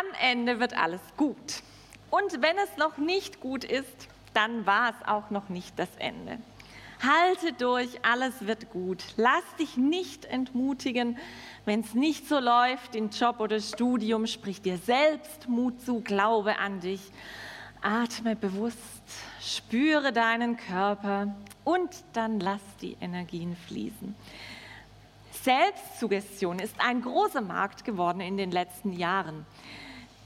Am 0.00 0.30
Ende 0.30 0.60
wird 0.60 0.76
alles 0.76 1.00
gut. 1.18 1.62
Und 2.10 2.40
wenn 2.40 2.56
es 2.58 2.76
noch 2.78 2.96
nicht 2.96 3.40
gut 3.40 3.64
ist, 3.64 4.08
dann 4.32 4.64
war 4.64 4.90
es 4.90 5.06
auch 5.06 5.28
noch 5.30 5.50
nicht 5.50 5.78
das 5.78 5.90
Ende. 5.98 6.38
Halte 7.02 7.52
durch, 7.52 8.02
alles 8.02 8.46
wird 8.46 8.70
gut. 8.70 9.02
Lass 9.16 9.42
dich 9.58 9.76
nicht 9.76 10.24
entmutigen, 10.24 11.18
wenn 11.66 11.80
es 11.80 11.94
nicht 11.94 12.28
so 12.28 12.38
läuft 12.38 12.94
in 12.94 13.10
Job 13.10 13.40
oder 13.40 13.60
Studium. 13.60 14.26
Sprich 14.26 14.62
dir 14.62 14.78
selbst 14.78 15.48
Mut 15.48 15.80
zu, 15.82 16.00
glaube 16.00 16.58
an 16.58 16.80
dich. 16.80 17.00
Atme 17.82 18.36
bewusst, 18.36 18.78
spüre 19.40 20.12
deinen 20.12 20.56
Körper 20.56 21.34
und 21.64 21.90
dann 22.14 22.40
lass 22.40 22.62
die 22.80 22.96
Energien 23.00 23.56
fließen. 23.68 24.14
Selbstsuggestion 25.42 26.58
ist 26.58 26.74
ein 26.78 27.02
großer 27.02 27.40
Markt 27.40 27.84
geworden 27.84 28.20
in 28.20 28.36
den 28.36 28.50
letzten 28.50 28.92
Jahren. 28.92 29.46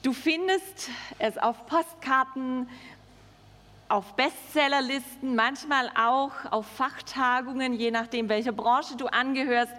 Du 0.05 0.13
findest 0.13 0.91
es 1.19 1.39
auf 1.39 1.65
Postkarten, 1.65 2.69
auf 3.89 4.13
Bestsellerlisten, 4.17 5.35
manchmal 5.35 5.91
auch 5.97 6.53
auf 6.53 6.67
Fachtagungen, 6.67 7.73
je 7.73 7.91
nachdem, 7.91 8.29
welcher 8.29 8.53
Branche 8.53 8.99
du 8.99 9.07
angehörst. 9.07 9.73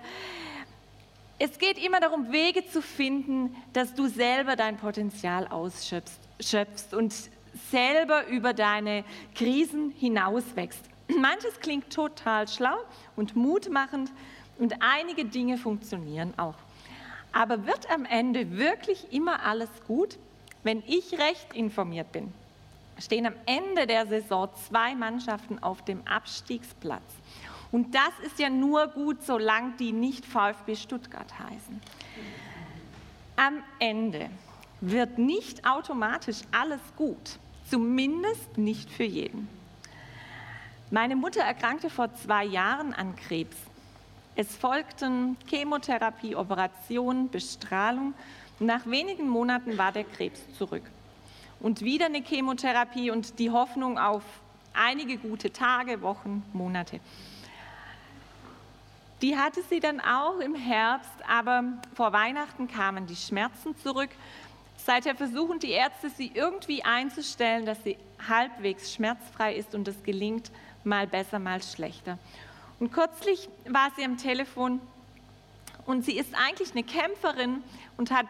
Es 1.37 1.59
geht 1.59 1.77
immer 1.77 1.99
darum, 1.99 2.31
Wege 2.31 2.65
zu 2.65 2.81
finden, 2.81 3.55
dass 3.73 3.93
du 3.93 4.07
selber 4.07 4.55
dein 4.55 4.77
Potenzial 4.77 5.47
ausschöpfst 5.47 6.95
und 6.95 7.13
selber 7.69 8.25
über 8.25 8.53
deine 8.53 9.05
Krisen 9.35 9.91
hinauswächst. 9.91 10.89
Manches 11.19 11.59
klingt 11.59 11.93
total 11.93 12.47
schlau 12.47 12.77
und 13.15 13.35
mutmachend 13.35 14.11
und 14.57 14.73
einige 14.79 15.25
Dinge 15.25 15.59
funktionieren 15.59 16.33
auch. 16.37 16.64
Aber 17.35 17.67
wird 17.67 17.91
am 17.91 18.05
Ende 18.05 18.57
wirklich 18.57 19.11
immer 19.11 19.43
alles 19.43 19.69
gut, 19.85 20.17
wenn 20.63 20.81
ich 20.87 21.19
recht 21.19 21.53
informiert 21.53 22.13
bin? 22.13 22.33
Stehen 22.97 23.25
am 23.25 23.33
Ende 23.45 23.87
der 23.87 24.07
Saison 24.07 24.47
zwei 24.69 24.95
Mannschaften 24.95 25.61
auf 25.61 25.83
dem 25.83 26.07
Abstiegsplatz. 26.07 27.03
Und 27.73 27.93
das 27.93 28.13
ist 28.25 28.39
ja 28.39 28.49
nur 28.49 28.87
gut, 28.87 29.21
solange 29.21 29.73
die 29.77 29.91
nicht 29.91 30.25
VfB 30.25 30.77
Stuttgart 30.77 31.27
heißen. 31.37 31.81
Am 33.35 33.61
Ende 33.79 34.29
wird 34.79 35.17
nicht 35.17 35.67
automatisch 35.67 36.39
alles 36.57 36.79
gut, 36.95 37.37
zumindest 37.69 38.57
nicht 38.57 38.89
für 38.89 39.03
jeden. 39.03 39.49
Meine 40.89 41.17
Mutter 41.17 41.41
erkrankte 41.41 41.89
vor 41.89 42.13
zwei 42.15 42.45
Jahren 42.45 42.93
an 42.93 43.13
Krebs. 43.17 43.57
Es 44.37 44.53
folgten 44.53 45.37
Chemotherapie, 45.47 46.35
Operationen, 46.35 47.29
Bestrahlung. 47.29 48.13
Nach 48.59 48.85
wenigen 48.85 49.29
Monaten 49.29 49.77
war 49.77 49.93
der 49.93 50.03
Krebs 50.03 50.41
zurück. 50.57 50.83
Und 51.61 51.81
wieder 51.81 52.07
eine 52.07 52.21
Chemotherapie 52.21 53.11
und 53.11 53.39
die 53.39 53.49
Hoffnung 53.49 53.97
auf 53.97 54.23
einige 54.73 55.17
gute 55.17 55.53
Tage, 55.53 56.01
Wochen, 56.01 56.43
Monate. 56.51 56.99
Die 59.21 59.37
hatte 59.37 59.61
sie 59.69 59.79
dann 59.79 60.01
auch 60.01 60.39
im 60.39 60.53
Herbst, 60.53 61.13
aber 61.29 61.63
vor 61.93 62.11
Weihnachten 62.11 62.67
kamen 62.67 63.07
die 63.07 63.15
Schmerzen 63.15 63.77
zurück. 63.77 64.09
Seither 64.75 65.15
versuchen 65.15 65.59
die 65.59 65.71
Ärzte, 65.71 66.09
sie 66.09 66.29
irgendwie 66.33 66.83
einzustellen, 66.83 67.65
dass 67.65 67.81
sie 67.85 67.97
halbwegs 68.27 68.93
schmerzfrei 68.93 69.55
ist 69.55 69.73
und 69.73 69.87
es 69.87 70.03
gelingt 70.03 70.51
mal 70.83 71.07
besser, 71.07 71.39
mal 71.39 71.63
schlechter. 71.63 72.19
Und 72.79 72.91
kürzlich 72.91 73.49
war 73.67 73.91
sie 73.95 74.03
am 74.03 74.17
Telefon 74.17 74.81
und 75.85 76.03
sie 76.03 76.17
ist 76.17 76.33
eigentlich 76.35 76.71
eine 76.71 76.83
Kämpferin 76.83 77.63
und 77.97 78.11
hat, 78.11 78.27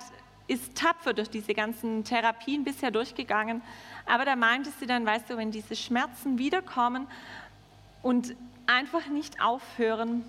ist 0.48 0.76
tapfer 0.76 1.14
durch 1.14 1.30
diese 1.30 1.54
ganzen 1.54 2.04
Therapien 2.04 2.64
bisher 2.64 2.92
durchgegangen. 2.92 3.62
Aber 4.06 4.26
da 4.26 4.36
meinte 4.36 4.72
sie 4.80 4.86
dann, 4.86 5.06
weißt 5.06 5.30
du, 5.30 5.38
wenn 5.38 5.52
diese 5.52 5.76
Schmerzen 5.76 6.38
wiederkommen 6.38 7.08
und 8.04 8.36
einfach 8.68 9.08
nicht 9.08 9.42
aufhören, 9.42 10.24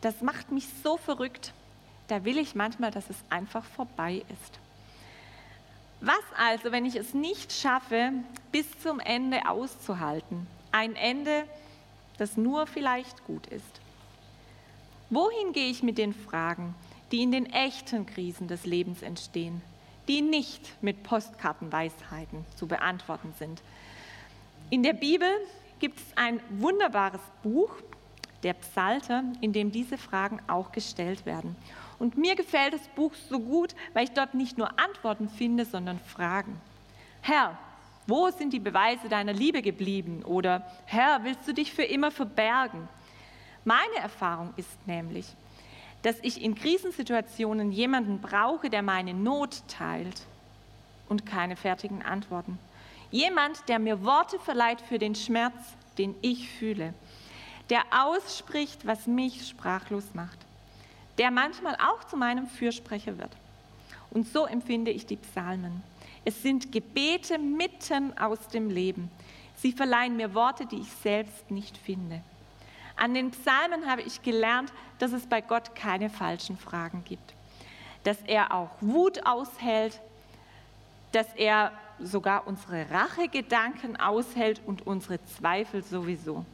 das 0.00 0.20
macht 0.20 0.52
mich 0.52 0.68
so 0.82 0.96
verrückt. 0.96 1.52
Da 2.08 2.24
will 2.24 2.38
ich 2.38 2.54
manchmal, 2.54 2.90
dass 2.90 3.08
es 3.08 3.16
einfach 3.30 3.64
vorbei 3.64 4.24
ist. 4.28 4.60
Was 6.00 6.22
also, 6.36 6.70
wenn 6.70 6.84
ich 6.84 6.96
es 6.96 7.14
nicht 7.14 7.52
schaffe, 7.52 8.12
bis 8.52 8.66
zum 8.80 9.00
Ende 9.00 9.48
auszuhalten? 9.48 10.46
Ein 10.70 10.94
Ende, 10.96 11.30
das 11.40 11.48
nur 12.36 12.66
vielleicht 12.66 13.24
gut 13.24 13.46
ist. 13.46 13.80
Wohin 15.10 15.52
gehe 15.52 15.70
ich 15.70 15.82
mit 15.82 15.98
den 15.98 16.14
Fragen, 16.14 16.74
die 17.12 17.22
in 17.22 17.32
den 17.32 17.46
echten 17.46 18.06
Krisen 18.06 18.48
des 18.48 18.66
Lebens 18.66 19.02
entstehen, 19.02 19.62
die 20.08 20.22
nicht 20.22 20.82
mit 20.82 21.02
Postkartenweisheiten 21.02 22.44
zu 22.56 22.66
beantworten 22.66 23.34
sind? 23.38 23.62
In 24.70 24.82
der 24.82 24.94
Bibel 24.94 25.28
gibt 25.78 26.00
es 26.00 26.16
ein 26.16 26.40
wunderbares 26.50 27.20
Buch, 27.42 27.70
der 28.42 28.54
Psalter, 28.54 29.24
in 29.40 29.52
dem 29.52 29.72
diese 29.72 29.98
Fragen 29.98 30.40
auch 30.46 30.72
gestellt 30.72 31.26
werden. 31.26 31.56
Und 31.98 32.16
mir 32.18 32.34
gefällt 32.34 32.74
das 32.74 32.86
Buch 32.88 33.14
so 33.30 33.40
gut, 33.40 33.74
weil 33.92 34.04
ich 34.04 34.10
dort 34.12 34.34
nicht 34.34 34.58
nur 34.58 34.78
Antworten 34.78 35.28
finde, 35.28 35.64
sondern 35.64 35.98
Fragen. 35.98 36.60
Herr, 37.20 37.58
wo 38.06 38.30
sind 38.30 38.52
die 38.52 38.60
Beweise 38.60 39.08
deiner 39.08 39.32
Liebe 39.32 39.62
geblieben? 39.62 40.22
Oder 40.24 40.66
Herr, 40.84 41.24
willst 41.24 41.48
du 41.48 41.54
dich 41.54 41.72
für 41.72 41.84
immer 41.84 42.10
verbergen? 42.10 42.88
Meine 43.64 43.96
Erfahrung 43.96 44.52
ist 44.56 44.86
nämlich, 44.86 45.26
dass 46.02 46.16
ich 46.20 46.42
in 46.42 46.54
Krisensituationen 46.54 47.72
jemanden 47.72 48.20
brauche, 48.20 48.68
der 48.68 48.82
meine 48.82 49.14
Not 49.14 49.62
teilt 49.68 50.26
und 51.08 51.24
keine 51.24 51.56
fertigen 51.56 52.02
Antworten. 52.02 52.58
Jemand, 53.10 53.68
der 53.68 53.78
mir 53.78 54.04
Worte 54.04 54.38
verleiht 54.38 54.82
für 54.82 54.98
den 54.98 55.14
Schmerz, 55.14 55.54
den 55.96 56.14
ich 56.20 56.50
fühle. 56.50 56.92
Der 57.70 57.82
ausspricht, 57.90 58.86
was 58.86 59.06
mich 59.06 59.48
sprachlos 59.48 60.04
macht. 60.12 60.38
Der 61.16 61.30
manchmal 61.30 61.76
auch 61.76 62.04
zu 62.04 62.16
meinem 62.16 62.48
Fürsprecher 62.48 63.16
wird. 63.16 63.30
Und 64.10 64.28
so 64.28 64.44
empfinde 64.44 64.90
ich 64.90 65.06
die 65.06 65.16
Psalmen. 65.16 65.82
Es 66.24 66.42
sind 66.42 66.72
Gebete 66.72 67.38
mitten 67.38 68.16
aus 68.16 68.48
dem 68.48 68.70
Leben. 68.70 69.10
Sie 69.56 69.72
verleihen 69.72 70.16
mir 70.16 70.34
Worte, 70.34 70.66
die 70.66 70.80
ich 70.80 70.90
selbst 71.02 71.50
nicht 71.50 71.76
finde. 71.76 72.22
An 72.96 73.12
den 73.12 73.30
Psalmen 73.30 73.86
habe 73.86 74.02
ich 74.02 74.22
gelernt, 74.22 74.72
dass 74.98 75.12
es 75.12 75.26
bei 75.26 75.40
Gott 75.40 75.74
keine 75.74 76.08
falschen 76.08 76.56
Fragen 76.56 77.04
gibt. 77.04 77.34
Dass 78.04 78.18
er 78.26 78.54
auch 78.54 78.70
Wut 78.80 79.26
aushält, 79.26 80.00
dass 81.12 81.26
er 81.34 81.72
sogar 82.00 82.46
unsere 82.46 82.90
Rachegedanken 82.90 83.98
aushält 84.00 84.60
und 84.66 84.86
unsere 84.86 85.24
Zweifel 85.26 85.82
sowieso. 85.82 86.44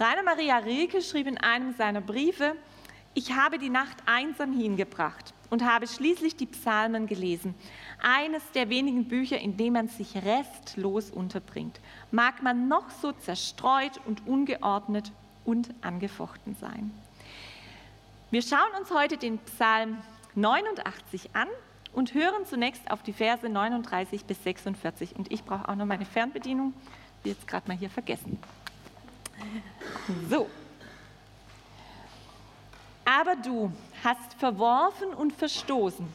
Rainer 0.00 0.22
Maria 0.22 0.58
Rilke 0.58 1.00
schrieb 1.02 1.26
in 1.26 1.38
einem 1.38 1.74
seiner 1.74 2.00
Briefe, 2.00 2.56
ich 3.14 3.32
habe 3.32 3.58
die 3.58 3.70
Nacht 3.70 3.96
einsam 4.06 4.52
hingebracht 4.52 5.32
und 5.52 5.66
habe 5.66 5.86
schließlich 5.86 6.34
die 6.34 6.46
Psalmen 6.46 7.06
gelesen. 7.06 7.54
Eines 8.00 8.42
der 8.52 8.70
wenigen 8.70 9.04
Bücher, 9.04 9.38
in 9.38 9.58
dem 9.58 9.74
man 9.74 9.86
sich 9.86 10.14
restlos 10.16 11.10
unterbringt. 11.10 11.78
Mag 12.10 12.42
man 12.42 12.68
noch 12.68 12.88
so 12.88 13.12
zerstreut 13.12 14.00
und 14.06 14.26
ungeordnet 14.26 15.12
und 15.44 15.68
angefochten 15.82 16.56
sein. 16.58 16.90
Wir 18.30 18.40
schauen 18.40 18.80
uns 18.80 18.90
heute 18.90 19.18
den 19.18 19.36
Psalm 19.40 19.98
89 20.36 21.28
an 21.34 21.48
und 21.92 22.14
hören 22.14 22.46
zunächst 22.46 22.90
auf 22.90 23.02
die 23.02 23.12
Verse 23.12 23.46
39 23.46 24.24
bis 24.24 24.42
46. 24.42 25.16
Und 25.16 25.30
ich 25.30 25.44
brauche 25.44 25.68
auch 25.68 25.76
noch 25.76 25.84
meine 25.84 26.06
Fernbedienung, 26.06 26.72
die 27.26 27.28
jetzt 27.28 27.46
gerade 27.46 27.68
mal 27.68 27.76
hier 27.76 27.90
vergessen. 27.90 28.38
So. 30.30 30.48
Aber 33.04 33.36
du 33.36 33.72
hast 34.04 34.34
verworfen 34.38 35.12
und 35.14 35.32
verstoßen, 35.32 36.06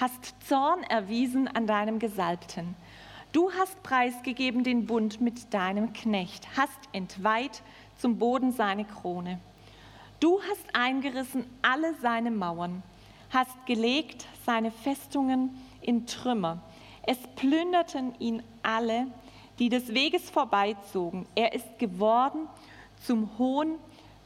hast 0.00 0.34
Zorn 0.48 0.82
erwiesen 0.84 1.48
an 1.48 1.66
deinem 1.66 1.98
Gesalbten. 1.98 2.74
Du 3.32 3.50
hast 3.52 3.82
preisgegeben 3.82 4.64
den 4.64 4.86
Bund 4.86 5.20
mit 5.20 5.52
deinem 5.52 5.92
Knecht, 5.92 6.46
hast 6.56 6.78
entweiht 6.92 7.62
zum 7.98 8.18
Boden 8.18 8.52
seine 8.52 8.84
Krone. 8.84 9.40
Du 10.20 10.40
hast 10.40 10.74
eingerissen 10.74 11.44
alle 11.62 11.94
seine 12.00 12.30
Mauern, 12.30 12.82
hast 13.30 13.66
gelegt 13.66 14.26
seine 14.46 14.70
Festungen 14.70 15.50
in 15.82 16.06
Trümmer. 16.06 16.58
Es 17.02 17.18
plünderten 17.36 18.14
ihn 18.18 18.42
alle, 18.62 19.06
die 19.58 19.68
des 19.68 19.92
Weges 19.92 20.30
vorbeizogen. 20.30 21.26
Er 21.34 21.52
ist 21.52 21.78
geworden 21.78 22.48
zum 23.04 23.36
Hohn 23.38 23.74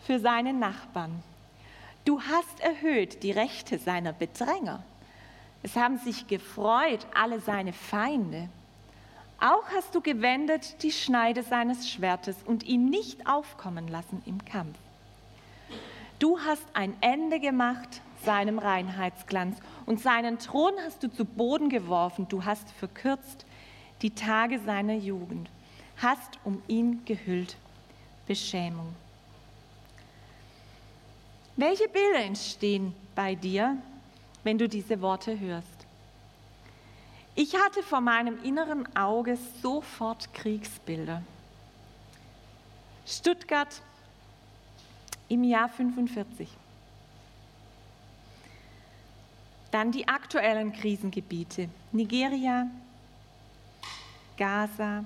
für 0.06 0.19
seine 0.19 0.52
Nachbarn. 0.52 1.22
Du 2.05 2.20
hast 2.20 2.61
erhöht 2.61 3.23
die 3.23 3.31
Rechte 3.31 3.79
seiner 3.79 4.12
Bedränger. 4.12 4.82
Es 5.62 5.76
haben 5.76 5.99
sich 5.99 6.26
gefreut 6.26 7.06
alle 7.14 7.41
seine 7.41 7.73
Feinde. 7.73 8.49
Auch 9.38 9.64
hast 9.75 9.94
du 9.94 10.00
gewendet 10.00 10.82
die 10.82 10.93
Schneide 10.93 11.43
seines 11.43 11.88
Schwertes 11.88 12.37
und 12.44 12.62
ihn 12.64 12.91
nicht 12.91 13.26
aufkommen 13.26 13.88
lassen 13.88 14.23
im 14.26 14.44
Kampf. 14.44 14.76
Du 16.19 16.38
hast 16.41 16.64
ein 16.75 16.94
Ende 17.00 17.41
gemacht 17.41 18.03
seinem 18.25 18.58
Reinheitsglanz. 18.58 19.58
Und 19.87 20.00
seinen 20.00 20.38
Thron 20.38 20.75
hast 20.85 21.03
du 21.03 21.11
zu 21.11 21.25
Boden 21.25 21.69
geworfen. 21.69 22.26
Du 22.29 22.44
hast 22.44 22.70
verkürzt 22.73 23.44
die 24.03 24.11
Tage 24.11 24.61
seiner 24.61 24.94
Jugend, 24.94 25.50
hast 25.96 26.38
um 26.44 26.62
ihn 26.69 27.05
gehüllt. 27.05 27.56
Beschämung. 28.26 28.94
Welche 31.60 31.88
Bilder 31.88 32.20
entstehen 32.20 32.94
bei 33.14 33.34
dir, 33.34 33.76
wenn 34.44 34.56
du 34.56 34.66
diese 34.66 35.02
Worte 35.02 35.38
hörst? 35.38 35.68
Ich 37.34 37.54
hatte 37.54 37.82
vor 37.82 38.00
meinem 38.00 38.42
inneren 38.42 38.88
Auge 38.96 39.36
sofort 39.60 40.32
Kriegsbilder. 40.32 41.22
Stuttgart 43.06 43.82
im 45.28 45.44
Jahr 45.44 45.68
45. 45.68 46.48
Dann 49.70 49.92
die 49.92 50.08
aktuellen 50.08 50.72
Krisengebiete. 50.72 51.68
Nigeria, 51.92 52.68
Gaza, 54.38 55.04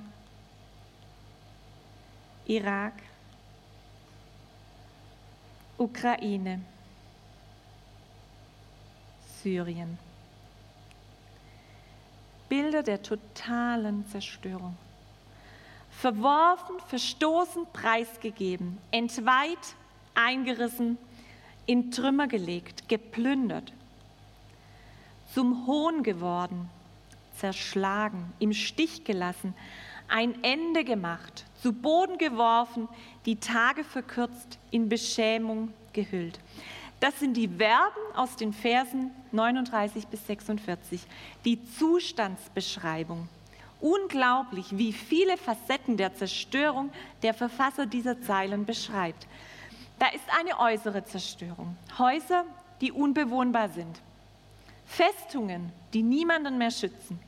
Irak, 2.46 2.92
Ukraine, 5.79 6.61
Syrien. 9.43 9.99
Bilder 12.49 12.82
der 12.82 13.03
totalen 13.03 14.06
Zerstörung. 14.09 14.76
Verworfen, 15.91 16.79
verstoßen, 16.88 17.67
preisgegeben, 17.73 18.79
entweiht, 18.91 19.75
eingerissen, 20.15 20.99
in 21.67 21.91
Trümmer 21.91 22.29
gelegt, 22.29 22.88
geplündert, 22.88 23.73
zum 25.32 25.67
Hohn 25.67 26.03
geworden, 26.03 26.69
zerschlagen, 27.37 28.32
im 28.38 28.53
Stich 28.53 29.05
gelassen, 29.05 29.55
ein 30.09 30.43
Ende 30.44 30.85
gemacht, 30.85 31.44
zu 31.64 31.72
Boden 31.72 32.19
geworfen, 32.19 32.90
die 33.25 33.37
Tage 33.37 33.84
verkürzt, 33.84 34.58
in 34.70 34.90
Beschämung 34.90 35.72
gehüllt. 35.94 36.38
Das 37.00 37.19
sind 37.19 37.38
die 37.38 37.49
Verben 37.49 38.14
aus 38.14 38.37
den 38.37 38.52
Versen 38.52 39.12
39 39.32 40.06
bis 40.08 40.26
46, 40.26 41.00
die 41.46 41.58
Zustandsbeschreibung. 41.78 43.31
Unglaublich, 43.81 44.76
wie 44.76 44.93
viele 44.93 45.38
Facetten 45.38 45.96
der 45.96 46.14
Zerstörung 46.14 46.90
der 47.22 47.32
Verfasser 47.32 47.87
dieser 47.87 48.20
Zeilen 48.20 48.66
beschreibt. 48.66 49.26
Da 49.99 50.08
ist 50.08 50.25
eine 50.38 50.61
äußere 50.61 51.06
Zerstörung. 51.06 51.78
Häuser, 51.96 52.44
die 52.82 52.93
unbewohnbar 52.93 53.70
sind. 53.70 54.02
Festungen, 54.84 55.72
die 55.94 56.02
niemanden 56.02 56.58
mehr 56.58 56.70
schützen. 56.70 57.19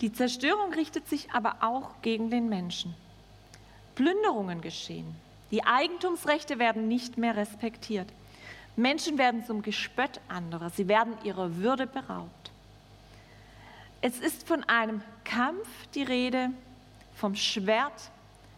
Die 0.00 0.12
Zerstörung 0.12 0.74
richtet 0.74 1.08
sich 1.08 1.30
aber 1.30 1.58
auch 1.60 2.02
gegen 2.02 2.28
den 2.28 2.48
Menschen. 2.48 2.96
Plünderungen 3.94 4.60
geschehen. 4.60 5.14
Die 5.50 5.64
Eigentumsrechte 5.64 6.58
werden 6.58 6.88
nicht 6.88 7.16
mehr 7.18 7.36
respektiert. 7.36 8.08
Menschen 8.76 9.18
werden 9.18 9.44
zum 9.44 9.62
Gespött 9.62 10.20
anderer. 10.28 10.70
Sie 10.70 10.88
werden 10.88 11.14
ihrer 11.22 11.56
Würde 11.56 11.86
beraubt. 11.86 12.50
Es 14.00 14.18
ist 14.18 14.46
von 14.46 14.64
einem 14.64 15.00
Kampf 15.24 15.68
die 15.94 16.02
Rede, 16.02 16.50
vom 17.14 17.34
Schwert. 17.34 18.10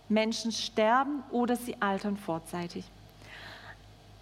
Menschen 0.09 0.53
sterben 0.53 1.23
oder 1.31 1.56
sie 1.56 1.81
altern 1.82 2.17
vorzeitig. 2.17 2.85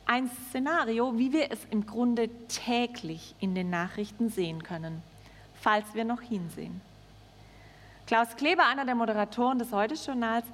Ein 0.06 0.30
Szenario, 0.48 1.18
wie 1.18 1.32
wir 1.32 1.50
es 1.50 1.60
im 1.70 1.86
Grunde 1.86 2.28
täglich 2.48 3.34
in 3.38 3.54
den 3.54 3.70
Nachrichten 3.70 4.28
sehen 4.30 4.62
können, 4.62 5.02
falls 5.60 5.94
wir 5.94 6.04
noch 6.04 6.20
hinsehen. 6.20 6.80
Klaus 8.06 8.36
Kleber, 8.36 8.66
einer 8.66 8.84
der 8.84 8.94
Moderatoren 8.94 9.58
des 9.58 9.72
Heute-Journals, 9.72 10.44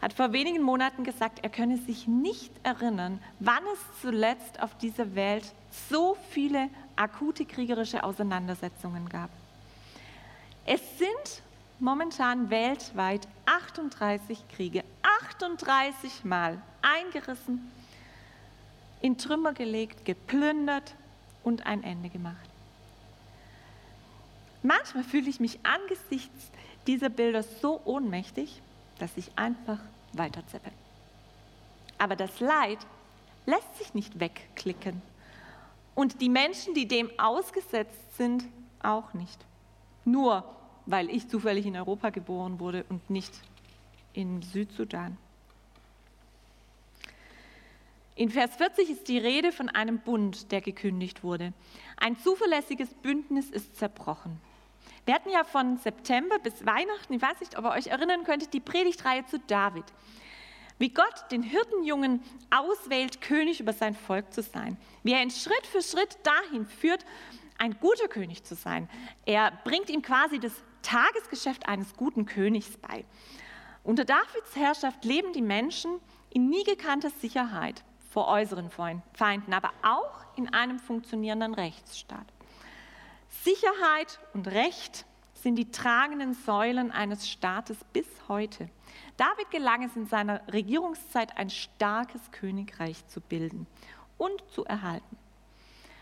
hat 0.00 0.12
vor 0.14 0.32
wenigen 0.32 0.62
Monaten 0.62 1.04
gesagt, 1.04 1.40
er 1.42 1.50
könne 1.50 1.76
sich 1.76 2.06
nicht 2.06 2.52
erinnern, 2.62 3.20
wann 3.38 3.62
es 3.74 4.00
zuletzt 4.00 4.62
auf 4.62 4.76
dieser 4.78 5.14
Welt 5.14 5.44
so 5.88 6.16
viele 6.30 6.68
akute 6.96 7.44
kriegerische 7.44 8.02
Auseinandersetzungen 8.02 9.08
gab. 9.08 9.30
Es 10.64 10.80
sind 10.98 11.42
momentan 11.78 12.50
weltweit 12.50 13.26
38 13.46 14.48
Kriege, 14.48 14.84
38 15.28 16.24
Mal 16.24 16.60
eingerissen, 16.82 17.70
in 19.02 19.18
Trümmer 19.18 19.52
gelegt, 19.52 20.04
geplündert 20.04 20.94
und 21.42 21.66
ein 21.66 21.82
Ende 21.82 22.10
gemacht. 22.10 22.36
Manchmal 24.62 25.04
fühle 25.04 25.30
ich 25.30 25.40
mich 25.40 25.58
angesichts 25.62 26.50
dieser 26.86 27.08
Bilder 27.08 27.42
so 27.42 27.80
ohnmächtig, 27.84 28.60
dass 29.00 29.16
ich 29.16 29.30
einfach 29.36 29.78
weiterzeppe. 30.12 30.70
Aber 31.98 32.16
das 32.16 32.40
Leid 32.40 32.78
lässt 33.46 33.76
sich 33.78 33.94
nicht 33.94 34.20
wegklicken. 34.20 35.02
Und 35.94 36.20
die 36.20 36.28
Menschen, 36.28 36.74
die 36.74 36.86
dem 36.86 37.10
ausgesetzt 37.18 38.16
sind, 38.16 38.44
auch 38.82 39.12
nicht. 39.12 39.38
Nur 40.04 40.44
weil 40.86 41.10
ich 41.10 41.28
zufällig 41.28 41.66
in 41.66 41.76
Europa 41.76 42.10
geboren 42.10 42.58
wurde 42.58 42.84
und 42.88 43.10
nicht 43.10 43.32
in 44.12 44.42
Südsudan. 44.42 45.16
In 48.16 48.28
Vers 48.28 48.56
40 48.56 48.90
ist 48.90 49.08
die 49.08 49.18
Rede 49.18 49.52
von 49.52 49.68
einem 49.68 49.98
Bund, 49.98 50.52
der 50.52 50.60
gekündigt 50.60 51.22
wurde. 51.22 51.52
Ein 51.96 52.18
zuverlässiges 52.18 52.92
Bündnis 52.94 53.50
ist 53.50 53.76
zerbrochen. 53.76 54.40
Wir 55.10 55.16
hatten 55.16 55.30
ja 55.30 55.42
von 55.42 55.76
September 55.76 56.38
bis 56.38 56.64
Weihnachten, 56.64 57.12
ich 57.12 57.20
weiß 57.20 57.40
nicht, 57.40 57.58
ob 57.58 57.64
ihr 57.64 57.72
euch 57.72 57.88
erinnern 57.88 58.22
könnt, 58.22 58.54
die 58.54 58.60
Predigtreihe 58.60 59.26
zu 59.26 59.40
David. 59.40 59.82
Wie 60.78 60.90
Gott 60.90 61.32
den 61.32 61.42
Hirtenjungen 61.42 62.22
auswählt, 62.52 63.20
König 63.20 63.58
über 63.58 63.72
sein 63.72 63.96
Volk 63.96 64.32
zu 64.32 64.40
sein. 64.40 64.76
Wie 65.02 65.12
er 65.12 65.20
ihn 65.20 65.32
Schritt 65.32 65.66
für 65.66 65.82
Schritt 65.82 66.16
dahin 66.22 66.64
führt, 66.64 67.04
ein 67.58 67.76
guter 67.80 68.06
König 68.06 68.44
zu 68.44 68.54
sein. 68.54 68.88
Er 69.26 69.50
bringt 69.64 69.90
ihm 69.90 70.00
quasi 70.00 70.38
das 70.38 70.52
Tagesgeschäft 70.82 71.68
eines 71.68 71.96
guten 71.96 72.24
Königs 72.24 72.76
bei. 72.76 73.04
Unter 73.82 74.04
Davids 74.04 74.54
Herrschaft 74.54 75.04
leben 75.04 75.32
die 75.32 75.42
Menschen 75.42 75.98
in 76.32 76.48
nie 76.50 76.62
gekannter 76.62 77.10
Sicherheit 77.10 77.82
vor 78.12 78.28
äußeren 78.28 78.70
Feinden, 79.12 79.54
aber 79.54 79.72
auch 79.82 80.24
in 80.36 80.54
einem 80.54 80.78
funktionierenden 80.78 81.54
Rechtsstaat. 81.54 82.26
Sicherheit 83.30 84.18
und 84.34 84.48
Recht 84.48 85.06
sind 85.34 85.56
die 85.56 85.70
tragenden 85.70 86.34
Säulen 86.34 86.90
eines 86.90 87.28
Staates 87.28 87.78
bis 87.92 88.06
heute. 88.28 88.68
David 89.16 89.50
gelang 89.50 89.82
es 89.82 89.96
in 89.96 90.06
seiner 90.06 90.46
Regierungszeit, 90.52 91.38
ein 91.38 91.48
starkes 91.48 92.20
Königreich 92.32 93.06
zu 93.06 93.20
bilden 93.20 93.66
und 94.18 94.42
zu 94.50 94.64
erhalten. 94.64 95.16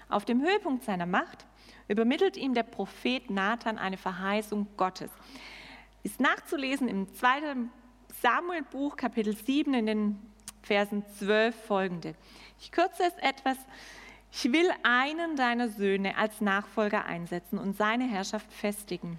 Auf 0.08 0.24
dem 0.24 0.40
Höhepunkt 0.40 0.84
seiner 0.84 1.06
Macht 1.06 1.46
übermittelt 1.86 2.36
ihm 2.36 2.54
der 2.54 2.62
Prophet 2.62 3.30
Nathan 3.30 3.78
eine 3.78 3.98
Verheißung 3.98 4.66
Gottes. 4.76 5.10
Ist 6.02 6.20
nachzulesen 6.20 6.88
im 6.88 7.12
2. 7.14 7.56
Samuel-Buch, 8.22 8.96
Kapitel 8.96 9.36
7, 9.36 9.74
in 9.74 9.86
den 9.86 10.32
Versen 10.62 11.04
12 11.18 11.54
folgende. 11.66 12.14
Ich 12.58 12.72
kürze 12.72 13.04
es 13.04 13.14
etwas. 13.22 13.58
Ich 14.30 14.52
will 14.52 14.70
einen 14.82 15.36
deiner 15.36 15.68
Söhne 15.68 16.16
als 16.16 16.40
Nachfolger 16.40 17.06
einsetzen 17.06 17.58
und 17.58 17.76
seine 17.76 18.06
Herrschaft 18.06 18.52
festigen. 18.52 19.18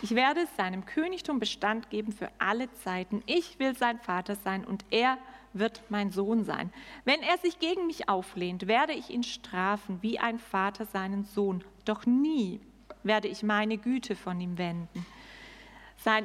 Ich 0.00 0.14
werde 0.14 0.46
seinem 0.56 0.86
Königtum 0.86 1.40
Bestand 1.40 1.90
geben 1.90 2.12
für 2.12 2.30
alle 2.38 2.72
Zeiten. 2.84 3.22
Ich 3.26 3.58
will 3.58 3.76
sein 3.76 3.98
Vater 3.98 4.36
sein 4.36 4.64
und 4.64 4.84
er 4.90 5.18
wird 5.52 5.82
mein 5.88 6.10
Sohn 6.10 6.44
sein. 6.44 6.72
Wenn 7.04 7.20
er 7.20 7.38
sich 7.38 7.58
gegen 7.58 7.86
mich 7.86 8.08
auflehnt, 8.08 8.68
werde 8.68 8.92
ich 8.92 9.10
ihn 9.10 9.24
strafen 9.24 9.98
wie 10.02 10.18
ein 10.18 10.38
Vater 10.38 10.86
seinen 10.86 11.24
Sohn. 11.24 11.64
Doch 11.84 12.06
nie 12.06 12.60
werde 13.02 13.28
ich 13.28 13.42
meine 13.42 13.76
Güte 13.76 14.14
von 14.14 14.40
ihm 14.40 14.56
wenden. 14.56 15.06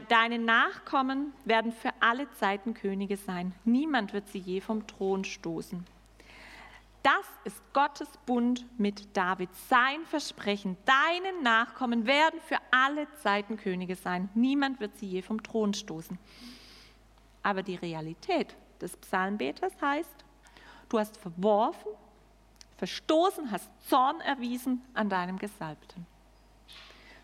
Deine 0.08 0.38
Nachkommen 0.38 1.34
werden 1.46 1.72
für 1.72 1.90
alle 2.00 2.30
Zeiten 2.32 2.74
Könige 2.74 3.18
sein. 3.18 3.54
Niemand 3.66 4.14
wird 4.14 4.30
sie 4.30 4.40
je 4.40 4.62
vom 4.62 4.86
Thron 4.86 5.24
stoßen. 5.24 5.84
Das 7.04 7.26
ist 7.44 7.62
Gottes 7.74 8.08
Bund 8.26 8.66
mit 8.80 9.16
David, 9.16 9.50
sein 9.68 10.06
Versprechen. 10.06 10.78
Deine 10.86 11.44
Nachkommen 11.44 12.08
werden 12.08 12.40
für 12.40 12.58
alle 12.72 13.12
Zeiten 13.16 13.58
Könige 13.58 13.98
sein. 13.98 14.30
Niemand 14.36 14.80
wird 14.80 14.98
sie 14.98 15.08
je 15.08 15.22
vom 15.22 15.44
Thron 15.44 15.74
stoßen. 15.74 16.18
Aber 17.44 17.62
die 17.62 17.76
Realität 17.76 18.56
des 18.80 18.96
Psalmbeters 18.96 19.74
heißt, 19.82 20.24
du 20.88 20.98
hast 20.98 21.18
verworfen, 21.18 21.92
verstoßen, 22.78 23.52
hast 23.52 23.70
Zorn 23.90 24.22
erwiesen 24.22 24.82
an 24.94 25.10
deinem 25.10 25.38
Gesalbten. 25.38 26.06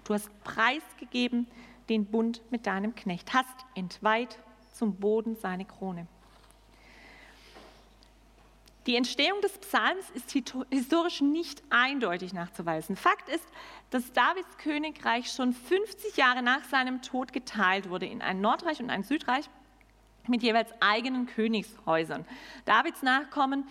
Du 0.03 0.13
hast 0.13 0.29
preisgegeben 0.43 1.47
den 1.87 2.05
Bund 2.05 2.41
mit 2.51 2.67
deinem 2.67 2.95
Knecht, 2.95 3.33
hast 3.33 3.65
entweiht 3.75 4.39
zum 4.73 4.95
Boden 4.95 5.37
seine 5.37 5.63
Krone. 5.63 6.05
Die 8.89 8.95
Entstehung 8.95 9.39
des 9.41 9.55
Psalms 9.59 10.09
ist 10.15 10.31
historisch 10.31 11.21
nicht 11.21 11.61
eindeutig 11.69 12.33
nachzuweisen. 12.33 12.95
Fakt 12.95 13.29
ist, 13.29 13.47
dass 13.91 14.11
Davids 14.13 14.57
Königreich 14.57 15.31
schon 15.31 15.53
50 15.53 16.17
Jahre 16.17 16.41
nach 16.41 16.63
seinem 16.63 17.03
Tod 17.03 17.31
geteilt 17.31 17.91
wurde 17.91 18.07
in 18.07 18.23
ein 18.23 18.41
Nordreich 18.41 18.79
und 18.79 18.89
ein 18.89 19.03
Südreich 19.03 19.47
mit 20.25 20.41
jeweils 20.41 20.71
eigenen 20.79 21.27
Königshäusern. 21.27 22.25
Davids 22.65 23.03
Nachkommen 23.03 23.67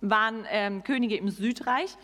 waren 0.00 0.46
ähm, 0.48 0.82
Könige 0.82 1.18
im 1.18 1.28
Südreich. 1.28 1.98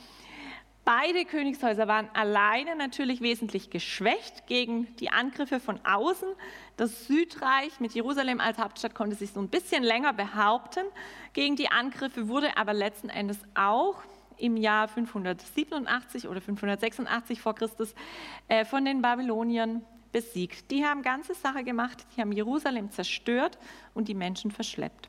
Beide 0.93 1.25
Königshäuser 1.25 1.87
waren 1.87 2.09
alleine 2.15 2.75
natürlich 2.75 3.21
wesentlich 3.21 3.71
geschwächt 3.71 4.49
gegen 4.49 4.89
die 4.97 5.11
Angriffe 5.11 5.61
von 5.61 5.79
außen. 5.85 6.27
Das 6.77 7.07
Südreich 7.07 7.79
mit 7.79 7.95
Jerusalem 7.95 8.41
als 8.41 8.59
Hauptstadt 8.59 8.93
konnte 8.93 9.15
sich 9.15 9.31
so 9.31 9.39
ein 9.39 9.49
bisschen 9.49 9.85
länger 9.85 10.13
behaupten 10.13 10.83
gegen 11.33 11.55
die 11.55 11.71
Angriffe, 11.71 12.27
wurde 12.27 12.57
aber 12.57 12.73
letzten 12.73 13.09
Endes 13.09 13.39
auch 13.55 14.03
im 14.37 14.57
Jahr 14.57 14.89
587 14.89 16.27
oder 16.27 16.41
586 16.41 17.41
vor 17.41 17.55
Christus 17.55 17.95
äh, 18.49 18.65
von 18.65 18.85
den 18.85 19.01
Babyloniern 19.01 19.83
besiegt. 20.11 20.73
Die 20.73 20.85
haben 20.85 21.03
ganze 21.03 21.35
Sache 21.35 21.63
gemacht, 21.63 22.05
die 22.17 22.21
haben 22.21 22.33
Jerusalem 22.33 22.91
zerstört 22.91 23.59
und 23.95 24.09
die 24.09 24.15
Menschen 24.15 24.51
verschleppt. 24.51 25.09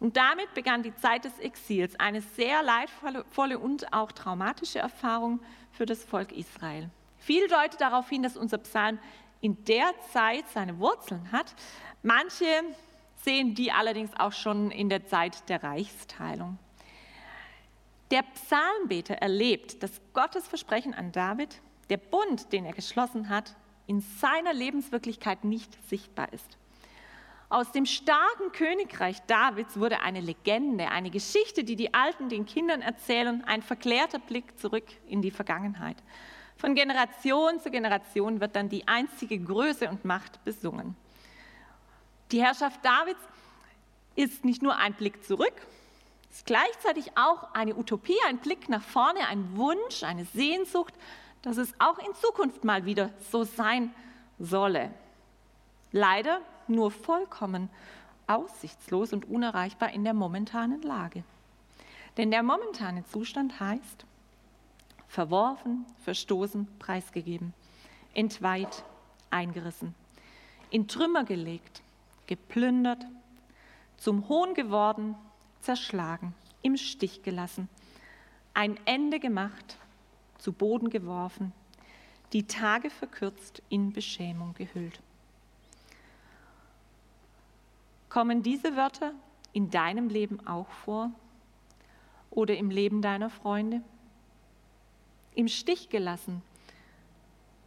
Und 0.00 0.16
damit 0.16 0.52
begann 0.54 0.82
die 0.82 0.96
Zeit 0.96 1.24
des 1.26 1.38
Exils, 1.38 1.94
eine 2.00 2.22
sehr 2.22 2.62
leidvolle 2.62 3.58
und 3.58 3.92
auch 3.92 4.12
traumatische 4.12 4.78
Erfahrung 4.78 5.40
für 5.72 5.84
das 5.84 6.02
Volk 6.02 6.32
Israel. 6.32 6.88
Viel 7.18 7.46
deutet 7.48 7.82
darauf 7.82 8.08
hin, 8.08 8.22
dass 8.22 8.36
unser 8.36 8.58
Psalm 8.58 8.98
in 9.42 9.62
der 9.66 9.92
Zeit 10.12 10.48
seine 10.48 10.78
Wurzeln 10.78 11.30
hat. 11.32 11.54
Manche 12.02 12.46
sehen 13.16 13.54
die 13.54 13.70
allerdings 13.72 14.10
auch 14.18 14.32
schon 14.32 14.70
in 14.70 14.88
der 14.88 15.06
Zeit 15.06 15.48
der 15.50 15.62
Reichsteilung. 15.62 16.58
Der 18.10 18.22
Psalmbeter 18.22 19.16
erlebt, 19.16 19.82
dass 19.82 20.00
Gottes 20.14 20.48
Versprechen 20.48 20.94
an 20.94 21.12
David, 21.12 21.60
der 21.90 21.98
Bund, 21.98 22.52
den 22.52 22.64
er 22.64 22.72
geschlossen 22.72 23.28
hat, 23.28 23.54
in 23.86 24.00
seiner 24.00 24.54
Lebenswirklichkeit 24.54 25.44
nicht 25.44 25.76
sichtbar 25.88 26.32
ist. 26.32 26.58
Aus 27.52 27.72
dem 27.72 27.84
starken 27.84 28.52
Königreich 28.52 29.20
Davids 29.26 29.76
wurde 29.76 30.02
eine 30.02 30.20
Legende, 30.20 30.88
eine 30.88 31.10
Geschichte, 31.10 31.64
die 31.64 31.74
die 31.74 31.92
Alten 31.92 32.28
den 32.28 32.46
Kindern 32.46 32.80
erzählen, 32.80 33.42
ein 33.44 33.60
verklärter 33.60 34.20
Blick 34.20 34.56
zurück 34.56 34.84
in 35.08 35.20
die 35.20 35.32
Vergangenheit. 35.32 35.96
Von 36.56 36.76
Generation 36.76 37.58
zu 37.58 37.72
Generation 37.72 38.40
wird 38.40 38.54
dann 38.54 38.68
die 38.68 38.86
einzige 38.86 39.36
Größe 39.36 39.88
und 39.88 40.04
Macht 40.04 40.44
besungen. 40.44 40.94
Die 42.30 42.40
Herrschaft 42.40 42.84
Davids 42.84 43.18
ist 44.14 44.44
nicht 44.44 44.62
nur 44.62 44.76
ein 44.76 44.94
Blick 44.94 45.24
zurück, 45.24 45.54
ist 46.30 46.46
gleichzeitig 46.46 47.16
auch 47.16 47.52
eine 47.52 47.74
Utopie, 47.74 48.18
ein 48.28 48.38
Blick 48.38 48.68
nach 48.68 48.82
vorne, 48.82 49.26
ein 49.26 49.56
Wunsch, 49.56 50.04
eine 50.04 50.24
Sehnsucht, 50.24 50.94
dass 51.42 51.56
es 51.56 51.74
auch 51.80 51.98
in 51.98 52.14
Zukunft 52.14 52.62
mal 52.62 52.84
wieder 52.84 53.10
so 53.32 53.42
sein 53.42 53.92
solle. 54.38 54.92
Leider 55.90 56.42
nur 56.70 56.90
vollkommen 56.90 57.68
aussichtslos 58.26 59.12
und 59.12 59.28
unerreichbar 59.28 59.92
in 59.92 60.04
der 60.04 60.14
momentanen 60.14 60.82
Lage. 60.82 61.24
Denn 62.16 62.30
der 62.30 62.42
momentane 62.42 63.04
Zustand 63.04 63.60
heißt 63.60 64.06
verworfen, 65.08 65.86
verstoßen, 66.04 66.68
preisgegeben, 66.78 67.52
entweiht, 68.14 68.84
eingerissen, 69.30 69.94
in 70.70 70.86
Trümmer 70.86 71.24
gelegt, 71.24 71.82
geplündert, 72.26 73.04
zum 73.96 74.28
Hohn 74.28 74.54
geworden, 74.54 75.16
zerschlagen, 75.60 76.34
im 76.62 76.76
Stich 76.76 77.22
gelassen, 77.22 77.68
ein 78.54 78.78
Ende 78.84 79.18
gemacht, 79.18 79.78
zu 80.38 80.52
Boden 80.52 80.90
geworfen, 80.90 81.52
die 82.32 82.46
Tage 82.46 82.90
verkürzt, 82.90 83.62
in 83.68 83.92
Beschämung 83.92 84.54
gehüllt. 84.54 85.00
Kommen 88.10 88.42
diese 88.42 88.76
Wörter 88.76 89.14
in 89.52 89.70
deinem 89.70 90.08
Leben 90.08 90.44
auch 90.44 90.68
vor 90.68 91.12
oder 92.30 92.56
im 92.56 92.68
Leben 92.68 93.02
deiner 93.02 93.30
Freunde? 93.30 93.82
Im 95.36 95.46
Stich 95.46 95.88
gelassen 95.90 96.42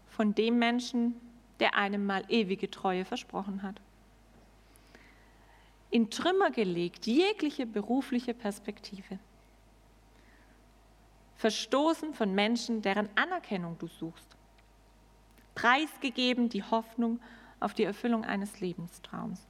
von 0.10 0.36
dem 0.36 0.60
Menschen, 0.60 1.16
der 1.62 1.76
einem 1.76 2.06
mal 2.06 2.26
ewige 2.28 2.70
Treue 2.70 3.06
versprochen 3.06 3.64
hat. 3.64 3.80
In 5.90 6.10
Trümmer 6.10 6.52
gelegt, 6.52 7.08
jegliche 7.08 7.66
berufliche 7.66 8.34
Perspektive. 8.34 9.20
Verstoßen 11.38 12.14
von 12.14 12.36
Menschen, 12.36 12.82
deren 12.82 13.08
Anerkennung 13.16 13.78
du 13.80 13.88
suchst. 13.88 14.36
Preisgegeben 15.56 16.50
die 16.50 16.64
Hoffnung 16.64 17.22
auf 17.62 17.74
die 17.74 17.84
Erfüllung 17.86 18.26
eines 18.26 18.60
Lebenstraums 18.60 19.48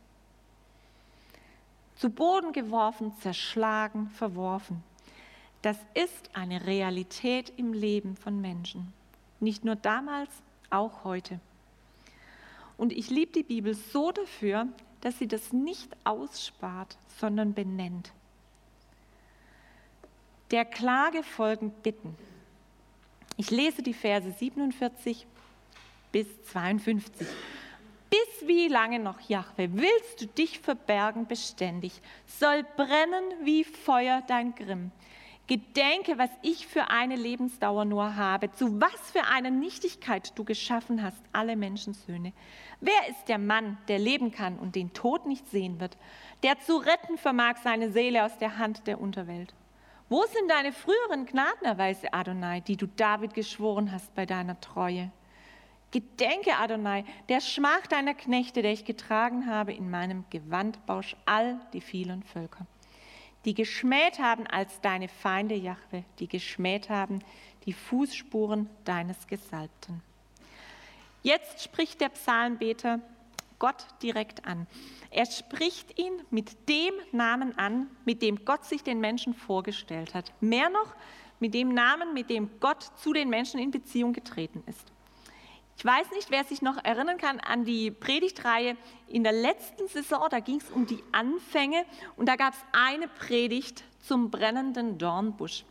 zu 1.96 2.10
Boden 2.10 2.52
geworfen, 2.52 3.14
zerschlagen, 3.22 4.10
verworfen. 4.10 4.84
Das 5.62 5.78
ist 5.94 6.30
eine 6.34 6.66
Realität 6.66 7.54
im 7.58 7.74
Leben 7.74 8.16
von 8.16 8.42
Menschen. 8.42 8.94
Nicht 9.40 9.64
nur 9.64 9.76
damals, 9.76 10.30
auch 10.70 11.04
heute. 11.04 11.40
Und 12.78 12.92
ich 12.92 13.10
liebe 13.10 13.32
die 13.32 13.44
Bibel 13.44 13.74
so 13.74 14.12
dafür, 14.12 14.68
dass 15.02 15.20
sie 15.20 15.28
das 15.28 15.54
nicht 15.54 15.96
ausspart, 16.04 16.98
sondern 17.20 17.54
benennt. 17.54 18.12
Der 20.52 20.66
Klage 20.66 21.24
folgen 21.24 21.72
Bitten. 21.84 22.16
Ich 23.38 23.52
lese 23.52 23.82
die 23.82 23.94
Verse 23.94 24.32
47 24.32 25.26
bis 26.12 26.28
52. 26.52 27.28
Wie 28.46 28.68
lange 28.68 29.00
noch, 29.00 29.22
Jahwe, 29.22 29.70
willst 29.74 30.22
du 30.22 30.28
dich 30.28 30.60
verbergen 30.60 31.28
beständig? 31.28 32.02
Soll 32.26 32.64
brennen 32.76 33.24
wie 33.44 33.64
Feuer 33.64 34.22
dein 34.28 34.54
Grimm. 34.54 34.92
Gedenke, 35.48 36.18
was 36.18 36.30
ich 36.42 36.68
für 36.68 36.90
eine 36.90 37.16
Lebensdauer 37.16 37.86
nur 37.86 38.18
habe, 38.18 38.52
zu 38.52 38.82
was 38.82 39.12
für 39.12 39.24
einer 39.26 39.50
Nichtigkeit 39.50 40.38
du 40.38 40.44
geschaffen 40.44 41.04
hast, 41.04 41.22
alle 41.32 41.56
Menschensöhne. 41.56 42.34
Wer 42.82 43.10
ist 43.10 43.30
der 43.30 43.38
Mann, 43.38 43.78
der 43.88 44.00
leben 44.00 44.32
kann 44.32 44.60
und 44.60 44.76
den 44.76 44.94
Tod 44.94 45.26
nicht 45.26 45.50
sehen 45.50 45.80
wird, 45.80 45.98
der 46.44 46.60
zu 46.60 46.78
retten 46.78 47.18
vermag 47.18 47.58
seine 47.64 47.92
Seele 47.92 48.26
aus 48.26 48.38
der 48.38 48.58
Hand 48.58 48.88
der 48.88 49.00
Unterwelt? 49.00 49.54
Wo 50.10 50.24
sind 50.24 50.50
deine 50.50 50.74
früheren 50.74 51.26
Gnadenerweise, 51.26 52.14
Adonai, 52.14 52.60
die 52.60 52.78
du 52.78 52.88
David 52.88 53.34
geschworen 53.34 53.92
hast 53.92 54.14
bei 54.16 54.26
deiner 54.26 54.60
Treue? 54.60 55.12
Gedenke, 55.94 56.58
Adonai, 56.58 57.06
der 57.30 57.40
Schmach 57.40 57.86
deiner 57.86 58.16
Knechte, 58.16 58.64
der 58.64 58.74
ich 58.74 58.84
getragen 58.84 59.46
habe 59.46 59.74
in 59.74 59.92
meinem 59.92 60.26
Gewandbausch 60.32 61.16
all 61.28 61.60
die 61.72 61.82
vielen 61.82 62.24
Völker, 62.24 62.66
die 63.46 63.54
geschmäht 63.54 64.18
haben 64.18 64.48
als 64.48 64.82
deine 64.82 65.08
Feinde, 65.08 65.54
Jahwe, 65.54 66.04
die 66.18 66.28
geschmäht 66.28 66.90
haben 66.90 67.20
die 67.66 67.74
Fußspuren 67.74 68.68
deines 68.86 69.28
Gesalbten. 69.28 70.02
Jetzt 71.22 71.62
spricht 71.62 72.02
der 72.02 72.10
Psalmbeter 72.10 73.00
Gott 73.60 73.86
direkt 74.02 74.46
an. 74.48 74.66
Er 75.12 75.28
spricht 75.28 76.00
ihn 76.00 76.24
mit 76.32 76.68
dem 76.68 76.96
Namen 77.12 77.56
an, 77.60 77.88
mit 78.04 78.24
dem 78.24 78.44
Gott 78.46 78.66
sich 78.66 78.84
den 78.84 79.00
Menschen 79.00 79.36
vorgestellt 79.36 80.16
hat. 80.16 80.34
Mehr 80.42 80.72
noch, 80.72 80.96
mit 81.40 81.54
dem 81.54 81.72
Namen, 81.72 82.16
mit 82.16 82.32
dem 82.32 82.50
Gott 82.60 82.82
zu 82.98 83.14
den 83.14 83.30
Menschen 83.30 83.60
in 83.60 83.70
Beziehung 83.70 84.12
getreten 84.12 84.64
ist. 84.66 84.92
Ich 85.84 85.90
weiß 85.90 86.12
nicht, 86.12 86.32
wer 86.32 86.46
sich 86.46 86.62
noch 86.62 86.82
erinnern 86.82 87.18
kann 87.18 87.42
an 87.42 87.66
die 87.66 87.92
Predigtreihe 87.92 88.78
in 89.10 89.22
der 89.22 89.34
letzten 89.34 89.90
Saison. 89.90 90.30
Da 90.32 90.40
ging 90.40 90.62
es 90.62 90.72
um 90.72 90.88
die 90.88 91.04
Anfänge 91.12 91.84
und 92.16 92.30
da 92.30 92.38
gab 92.38 92.54
es 92.54 92.60
eine 92.72 93.10
Predigt 93.10 93.84
zum 94.00 94.32
brennenden 94.32 94.98
Dornbusch. 94.98 95.66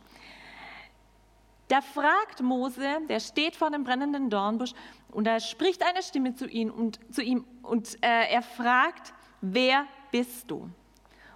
Da 1.67 1.81
fragt 1.81 2.41
Mose, 2.43 2.99
der 3.09 3.19
steht 3.21 3.55
vor 3.55 3.71
dem 3.71 3.83
brennenden 3.83 4.29
Dornbusch 4.29 4.73
und 5.09 5.25
da 5.25 5.39
spricht 5.39 5.83
eine 5.83 6.03
Stimme 6.03 6.35
zu 6.35 6.47
ihm 6.47 6.69
und, 6.69 6.99
zu 7.11 7.23
ihm, 7.23 7.43
und 7.63 7.95
äh, 8.03 8.31
er 8.31 8.43
fragt, 8.43 9.15
wer 9.41 9.87
bist 10.11 10.51
du? 10.51 10.69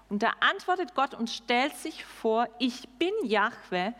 Und 0.08 0.22
da 0.22 0.34
antwortet 0.40 0.94
Gott 0.94 1.16
und 1.16 1.32
stellt 1.32 1.76
sich 1.76 2.06
vor, 2.06 2.48
ich 2.60 2.88
bin 3.00 3.14
Jahwe, 3.24 3.96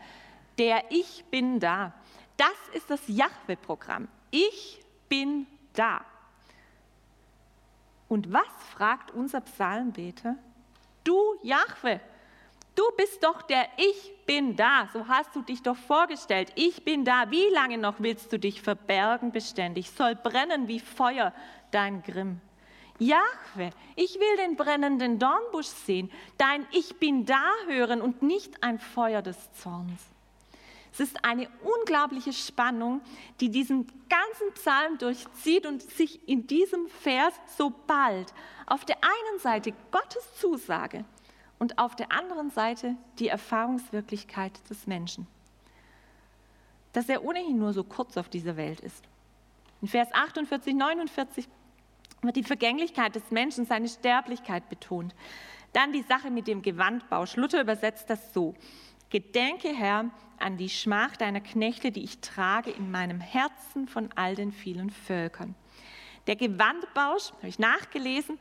der 0.56 0.84
ich 0.90 1.24
bin 1.32 1.58
da. 1.58 1.94
Das 2.36 2.76
ist 2.76 2.88
das 2.88 3.00
Jahwe-Programm 3.08 4.06
ich 4.30 4.80
bin 5.08 5.46
da. 5.74 6.04
Und 8.08 8.32
was 8.32 8.48
fragt 8.74 9.10
unser 9.10 9.40
Psalmbeter? 9.40 10.36
Du, 11.04 11.18
Jahwe, 11.42 12.00
du 12.74 12.82
bist 12.96 13.22
doch 13.22 13.42
der 13.42 13.66
Ich 13.76 14.14
bin 14.26 14.56
da. 14.56 14.88
So 14.92 15.06
hast 15.08 15.34
du 15.36 15.42
dich 15.42 15.62
doch 15.62 15.76
vorgestellt. 15.76 16.52
Ich 16.54 16.84
bin 16.84 17.04
da. 17.04 17.30
Wie 17.30 17.48
lange 17.52 17.78
noch 17.78 17.96
willst 17.98 18.32
du 18.32 18.38
dich 18.38 18.62
verbergen 18.62 19.32
beständig? 19.32 19.90
Soll 19.90 20.14
brennen 20.14 20.68
wie 20.68 20.80
Feuer 20.80 21.32
dein 21.70 22.02
Grimm. 22.02 22.40
Jahwe, 22.98 23.70
ich 23.94 24.18
will 24.18 24.36
den 24.38 24.56
brennenden 24.56 25.18
Dornbusch 25.20 25.66
sehen, 25.66 26.10
dein 26.36 26.66
Ich 26.72 26.98
bin 26.98 27.26
da 27.26 27.52
hören 27.68 28.00
und 28.00 28.22
nicht 28.22 28.62
ein 28.64 28.80
Feuer 28.80 29.22
des 29.22 29.52
Zorns. 29.52 30.02
Es 30.98 31.10
ist 31.10 31.24
eine 31.24 31.48
unglaubliche 31.62 32.32
Spannung, 32.32 33.02
die 33.38 33.50
diesen 33.50 33.86
ganzen 34.08 34.52
Psalm 34.54 34.98
durchzieht 34.98 35.64
und 35.64 35.80
sich 35.80 36.26
in 36.28 36.48
diesem 36.48 36.88
Vers 36.88 37.34
so 37.56 37.72
bald 37.86 38.34
auf 38.66 38.84
der 38.84 38.96
einen 38.96 39.38
Seite 39.38 39.72
Gottes 39.92 40.34
Zusage 40.40 41.04
und 41.60 41.78
auf 41.78 41.94
der 41.94 42.10
anderen 42.10 42.50
Seite 42.50 42.96
die 43.20 43.28
Erfahrungswirklichkeit 43.28 44.58
des 44.68 44.88
Menschen. 44.88 45.28
Dass 46.94 47.08
er 47.08 47.24
ohnehin 47.24 47.60
nur 47.60 47.72
so 47.72 47.84
kurz 47.84 48.16
auf 48.16 48.28
dieser 48.28 48.56
Welt 48.56 48.80
ist. 48.80 49.04
In 49.80 49.86
Vers 49.86 50.08
48, 50.12 50.74
49 50.74 51.48
wird 52.22 52.34
die 52.34 52.42
Vergänglichkeit 52.42 53.14
des 53.14 53.30
Menschen, 53.30 53.66
seine 53.66 53.88
Sterblichkeit 53.88 54.68
betont. 54.68 55.14
Dann 55.72 55.92
die 55.92 56.02
Sache 56.02 56.32
mit 56.32 56.48
dem 56.48 56.60
Gewandbausch. 56.62 57.36
Luther 57.36 57.60
übersetzt 57.60 58.10
das 58.10 58.34
so. 58.34 58.56
Gedenke, 59.10 59.74
Herr, 59.74 60.10
an 60.38 60.56
die 60.56 60.68
Schmach 60.68 61.16
deiner 61.16 61.40
Knechte, 61.40 61.90
die 61.90 62.04
ich 62.04 62.20
trage 62.20 62.70
in 62.70 62.90
meinem 62.90 63.20
Herzen 63.20 63.88
von 63.88 64.10
all 64.14 64.34
den 64.34 64.52
vielen 64.52 64.90
Völkern. 64.90 65.54
Der 66.26 66.36
Gewandbausch, 66.36 67.32
habe 67.32 67.48
ich 67.48 67.58
nachgelesen, 67.58 68.38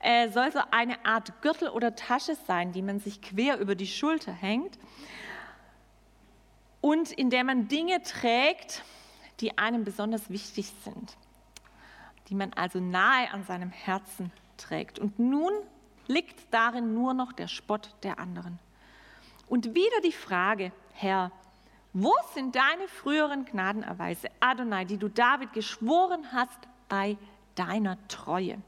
äh, 0.00 0.30
soll 0.30 0.50
so 0.52 0.60
eine 0.70 1.04
Art 1.04 1.42
Gürtel 1.42 1.68
oder 1.68 1.94
Tasche 1.94 2.34
sein, 2.46 2.72
die 2.72 2.80
man 2.80 2.98
sich 2.98 3.20
quer 3.20 3.58
über 3.58 3.74
die 3.74 3.86
Schulter 3.86 4.32
hängt 4.32 4.78
und 6.80 7.12
in 7.12 7.28
der 7.28 7.44
man 7.44 7.68
Dinge 7.68 8.02
trägt, 8.02 8.84
die 9.40 9.58
einem 9.58 9.84
besonders 9.84 10.30
wichtig 10.30 10.72
sind, 10.82 11.16
die 12.28 12.34
man 12.34 12.54
also 12.54 12.80
nahe 12.80 13.30
an 13.32 13.44
seinem 13.44 13.70
Herzen 13.70 14.32
trägt. 14.56 14.98
Und 14.98 15.18
nun 15.18 15.52
liegt 16.06 16.54
darin 16.54 16.94
nur 16.94 17.12
noch 17.12 17.32
der 17.32 17.48
Spott 17.48 17.94
der 18.02 18.18
anderen. 18.18 18.58
Und 19.48 19.74
wieder 19.74 20.00
die 20.02 20.12
Frage, 20.12 20.72
Herr, 20.92 21.30
wo 21.92 22.12
sind 22.34 22.54
deine 22.54 22.88
früheren 22.88 23.44
Gnadenerweise, 23.44 24.28
Adonai, 24.40 24.84
die 24.84 24.98
du 24.98 25.08
David 25.08 25.52
geschworen 25.52 26.32
hast 26.32 26.58
bei 26.88 27.16
deiner 27.54 27.96
Treue? 28.08 28.58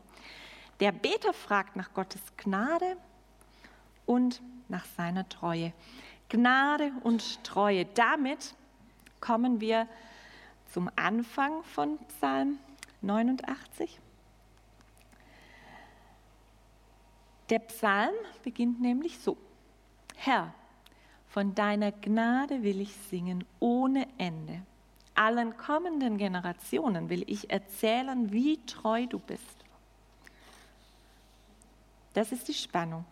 Der 0.80 0.92
Beter 0.92 1.32
fragt 1.32 1.76
nach 1.76 1.92
Gottes 1.92 2.22
Gnade 2.36 2.96
und 4.06 4.40
nach 4.68 4.86
seiner 4.96 5.28
Treue. 5.28 5.72
Gnade 6.28 6.92
und 7.02 7.42
Treue. 7.44 7.84
Damit 7.84 8.54
kommen 9.20 9.60
wir 9.60 9.88
zum 10.72 10.90
Anfang 10.96 11.62
von 11.64 11.98
Psalm 12.06 12.58
89. 13.02 13.98
Der 17.50 17.58
Psalm 17.60 18.14
beginnt 18.42 18.80
nämlich 18.80 19.18
so. 19.18 19.36
Herr, 20.16 20.52
von 21.30 21.54
deiner 21.54 21.92
Gnade 21.92 22.62
will 22.62 22.80
ich 22.80 22.94
singen 23.10 23.44
ohne 23.60 24.06
Ende. 24.18 24.62
Allen 25.14 25.56
kommenden 25.56 26.16
Generationen 26.16 27.10
will 27.10 27.24
ich 27.26 27.50
erzählen, 27.50 28.30
wie 28.32 28.64
treu 28.66 29.06
du 29.06 29.18
bist. 29.18 29.42
Das 32.14 32.32
ist 32.32 32.48
die 32.48 32.54
Spannung, 32.54 33.04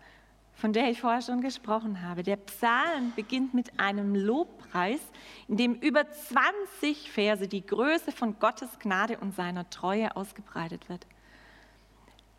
von 0.54 0.73
der 0.73 0.90
ich 0.90 1.00
vorher 1.00 1.20
schon 1.20 1.40
gesprochen 1.40 2.02
habe. 2.02 2.23
Der 2.23 2.37
Psalm 2.37 3.12
beginnt 3.14 3.54
mit 3.54 3.78
einem 3.78 4.14
Lobpreis, 4.14 5.00
in 5.49 5.56
dem 5.56 5.75
über 5.75 6.11
20 6.11 7.11
Verse 7.11 7.46
die 7.49 7.66
Größe 7.66 8.12
von 8.12 8.38
Gottes 8.38 8.78
Gnade 8.78 9.18
und 9.18 9.35
seiner 9.35 9.68
Treue 9.68 10.16
ausgebreitet 10.16 10.88
wird. 10.88 11.06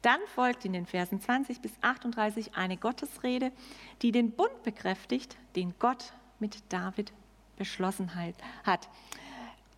Dann 0.01 0.19
folgt 0.35 0.65
in 0.65 0.73
den 0.73 0.85
Versen 0.85 1.19
20 1.19 1.61
bis 1.61 1.71
38 1.81 2.55
eine 2.55 2.77
Gottesrede, 2.77 3.51
die 4.01 4.11
den 4.11 4.31
Bund 4.31 4.63
bekräftigt, 4.63 5.37
den 5.55 5.73
Gott 5.79 6.13
mit 6.39 6.61
David 6.69 7.11
beschlossen 7.57 8.11
hat. 8.15 8.89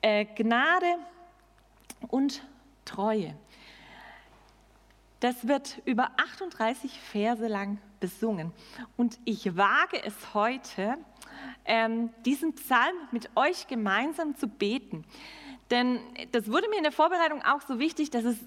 Äh, 0.01 0.25
Gnade 0.25 0.97
und 2.09 2.43
Treue. 2.85 3.35
Das 5.19 5.47
wird 5.47 5.81
über 5.85 6.11
38 6.17 6.99
Verse 6.99 7.45
lang 7.47 7.77
besungen. 7.99 8.53
Und 8.95 9.19
ich 9.25 9.57
wage 9.57 10.01
es 10.03 10.33
heute, 10.33 10.97
ähm, 11.65 12.09
diesen 12.25 12.53
Psalm 12.55 12.95
mit 13.11 13.29
euch 13.35 13.67
gemeinsam 13.67 14.35
zu 14.35 14.47
beten. 14.47 15.05
Denn 15.71 15.99
das 16.31 16.49
wurde 16.49 16.69
mir 16.69 16.77
in 16.77 16.83
der 16.83 16.91
Vorbereitung 16.91 17.43
auch 17.43 17.61
so 17.61 17.79
wichtig, 17.79 18.09
dass 18.09 18.23
es 18.23 18.37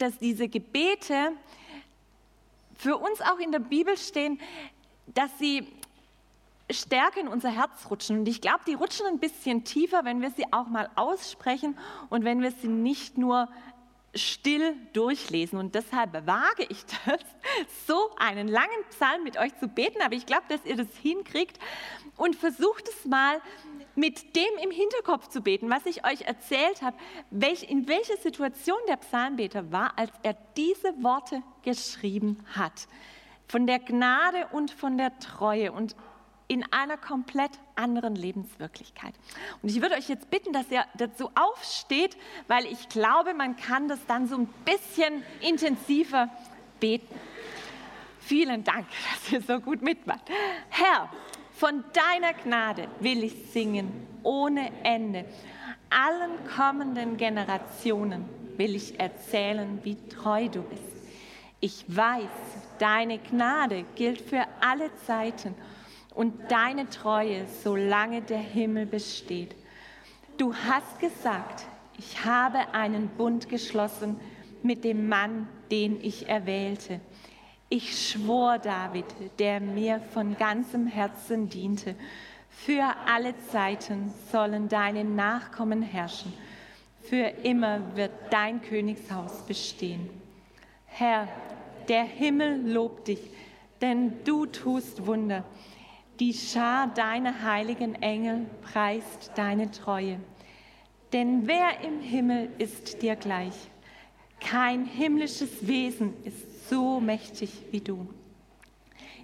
dass 0.00 0.18
diese 0.18 0.48
Gebete 0.48 1.32
für 2.76 2.96
uns 2.96 3.20
auch 3.20 3.38
in 3.38 3.52
der 3.52 3.58
Bibel 3.58 3.96
stehen, 3.96 4.40
dass 5.06 5.30
sie 5.38 5.66
stärker 6.70 7.20
in 7.20 7.28
unser 7.28 7.50
Herz 7.50 7.90
rutschen. 7.90 8.20
Und 8.20 8.28
ich 8.28 8.40
glaube, 8.40 8.60
die 8.66 8.74
rutschen 8.74 9.06
ein 9.06 9.18
bisschen 9.18 9.64
tiefer, 9.64 10.04
wenn 10.04 10.22
wir 10.22 10.30
sie 10.30 10.52
auch 10.52 10.68
mal 10.68 10.88
aussprechen 10.94 11.76
und 12.08 12.24
wenn 12.24 12.40
wir 12.40 12.52
sie 12.52 12.68
nicht 12.68 13.18
nur 13.18 13.48
still 14.14 14.74
durchlesen. 14.92 15.58
Und 15.58 15.74
deshalb 15.74 16.26
wage 16.26 16.64
ich 16.68 16.84
das, 17.04 17.20
so 17.86 18.10
einen 18.16 18.48
langen 18.48 18.84
Psalm 18.90 19.24
mit 19.24 19.36
euch 19.36 19.56
zu 19.58 19.68
beten. 19.68 20.00
Aber 20.02 20.14
ich 20.14 20.26
glaube, 20.26 20.44
dass 20.48 20.64
ihr 20.64 20.76
das 20.76 20.94
hinkriegt 21.02 21.58
und 22.16 22.36
versucht 22.36 22.88
es 22.88 23.04
mal 23.04 23.40
mit 23.94 24.36
dem 24.36 24.44
im 24.62 24.70
Hinterkopf 24.70 25.28
zu 25.28 25.40
beten, 25.40 25.70
was 25.70 25.86
ich 25.86 26.04
euch 26.06 26.22
erzählt 26.22 26.82
habe, 26.82 26.96
welch, 27.30 27.64
in 27.64 27.88
welcher 27.88 28.16
Situation 28.16 28.78
der 28.88 28.96
Psalmbeter 28.96 29.72
war, 29.72 29.98
als 29.98 30.12
er 30.22 30.36
diese 30.56 31.02
Worte 31.02 31.42
geschrieben 31.62 32.44
hat. 32.52 32.88
Von 33.48 33.66
der 33.66 33.78
Gnade 33.78 34.46
und 34.52 34.70
von 34.70 34.96
der 34.96 35.18
Treue 35.18 35.72
und 35.72 35.96
in 36.50 36.64
einer 36.72 36.96
komplett 36.96 37.52
anderen 37.76 38.16
Lebenswirklichkeit. 38.16 39.14
Und 39.62 39.68
ich 39.68 39.80
würde 39.80 39.94
euch 39.94 40.08
jetzt 40.08 40.30
bitten, 40.30 40.52
dass 40.52 40.68
ihr 40.68 40.84
dazu 40.96 41.30
aufsteht, 41.36 42.16
weil 42.48 42.66
ich 42.66 42.88
glaube, 42.88 43.34
man 43.34 43.56
kann 43.56 43.86
das 43.86 44.04
dann 44.06 44.26
so 44.26 44.36
ein 44.36 44.48
bisschen 44.64 45.22
intensiver 45.40 46.28
beten. 46.80 47.14
Vielen 48.18 48.64
Dank, 48.64 48.86
dass 49.12 49.32
ihr 49.32 49.42
so 49.42 49.60
gut 49.60 49.82
mitmacht. 49.82 50.22
Herr, 50.70 51.08
von 51.60 51.84
deiner 51.92 52.32
Gnade 52.32 52.88
will 53.00 53.22
ich 53.22 53.34
singen 53.52 54.06
ohne 54.22 54.70
Ende. 54.82 55.26
Allen 55.90 56.42
kommenden 56.56 57.18
Generationen 57.18 58.24
will 58.56 58.74
ich 58.74 58.98
erzählen, 58.98 59.78
wie 59.82 59.98
treu 60.08 60.48
du 60.48 60.62
bist. 60.62 60.82
Ich 61.60 61.84
weiß, 61.86 62.30
deine 62.78 63.18
Gnade 63.18 63.84
gilt 63.94 64.22
für 64.22 64.46
alle 64.62 64.90
Zeiten 65.06 65.54
und 66.14 66.50
deine 66.50 66.88
Treue, 66.88 67.44
solange 67.62 68.22
der 68.22 68.38
Himmel 68.38 68.86
besteht. 68.86 69.54
Du 70.38 70.54
hast 70.54 70.98
gesagt, 70.98 71.66
ich 71.98 72.24
habe 72.24 72.72
einen 72.72 73.08
Bund 73.08 73.50
geschlossen 73.50 74.18
mit 74.62 74.82
dem 74.82 75.10
Mann, 75.10 75.46
den 75.70 76.02
ich 76.02 76.26
erwählte. 76.26 77.00
Ich 77.72 78.10
schwor 78.10 78.58
David, 78.58 79.04
der 79.38 79.60
mir 79.60 80.00
von 80.12 80.36
ganzem 80.36 80.88
Herzen 80.88 81.48
diente, 81.48 81.94
für 82.48 82.82
alle 83.06 83.32
Zeiten 83.46 84.12
sollen 84.32 84.68
deine 84.68 85.04
Nachkommen 85.04 85.80
herrschen. 85.80 86.32
Für 87.02 87.26
immer 87.44 87.94
wird 87.94 88.10
dein 88.30 88.60
Königshaus 88.60 89.46
bestehen. 89.46 90.10
Herr, 90.86 91.28
der 91.86 92.02
Himmel 92.02 92.72
lobt 92.72 93.06
dich, 93.06 93.20
denn 93.80 94.14
du 94.24 94.46
tust 94.46 95.06
Wunder. 95.06 95.44
Die 96.18 96.34
Schar 96.34 96.88
deiner 96.88 97.44
heiligen 97.44 97.94
Engel 98.02 98.46
preist 98.62 99.30
deine 99.36 99.70
Treue. 99.70 100.18
Denn 101.12 101.46
wer 101.46 101.84
im 101.84 102.00
Himmel 102.00 102.48
ist 102.58 103.00
dir 103.00 103.14
gleich? 103.14 103.54
Kein 104.40 104.86
himmlisches 104.86 105.68
Wesen 105.68 106.14
ist 106.24 106.49
so 106.70 107.00
mächtig 107.00 107.50
wie 107.72 107.80
du. 107.80 108.08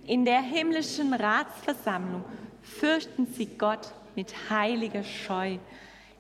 In 0.05 0.25
der 0.25 0.43
himmlischen 0.43 1.15
Ratsversammlung 1.15 2.25
fürchten 2.61 3.27
sie 3.27 3.47
Gott 3.47 3.93
mit 4.17 4.51
heiliger 4.51 5.05
Scheu. 5.05 5.59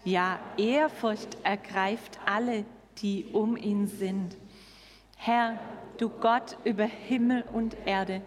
Ja, 0.04 0.38
Ehrfurcht 0.56 1.36
ergreift 1.42 2.18
alle, 2.24 2.64
die 3.02 3.26
um 3.32 3.56
ihn 3.56 3.88
sind. 3.88 4.36
Herr, 5.16 5.58
du 5.98 6.08
Gott 6.08 6.56
über 6.64 6.84
Himmel 6.84 7.44
und 7.52 7.76
Erde, 7.84 8.22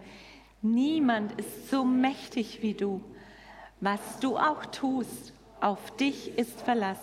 niemand 0.61 1.31
ist 1.39 1.69
so 1.69 1.85
mächtig 1.85 2.61
wie 2.61 2.73
du. 2.73 3.01
Was 3.79 4.19
du 4.19 4.37
auch 4.37 4.65
tust, 4.65 5.33
auf 5.61 5.95
dich 5.95 6.37
ist 6.37 6.61
Verlass. 6.61 6.99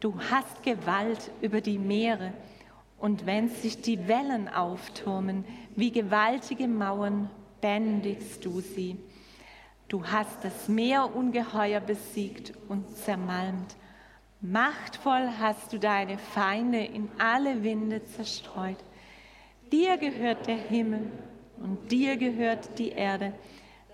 Du 0.00 0.20
hast 0.30 0.62
Gewalt 0.62 1.30
über 1.40 1.60
die 1.60 1.78
Meere 1.78 2.32
und 2.98 3.26
wenn 3.26 3.48
sich 3.48 3.80
die 3.80 4.08
Wellen 4.08 4.48
auftürmen, 4.48 5.44
wie 5.76 5.92
gewaltige 5.92 6.66
Mauern, 6.66 7.30
bändigst 7.60 8.44
du 8.44 8.60
sie. 8.60 8.96
Du 9.88 10.04
hast 10.04 10.44
das 10.44 10.68
Meerungeheuer 10.68 11.80
besiegt 11.80 12.52
und 12.68 12.96
zermalmt. 12.96 13.76
Machtvoll 14.40 15.30
hast 15.38 15.72
du 15.72 15.78
deine 15.78 16.18
Feinde 16.18 16.78
in 16.78 17.08
alle 17.18 17.62
Winde 17.64 18.04
zerstreut. 18.04 18.76
Dir 19.72 19.96
gehört 19.96 20.46
der 20.46 20.56
Himmel 20.56 21.10
und 21.56 21.90
dir 21.90 22.16
gehört 22.16 22.78
die 22.78 22.90
Erde, 22.90 23.32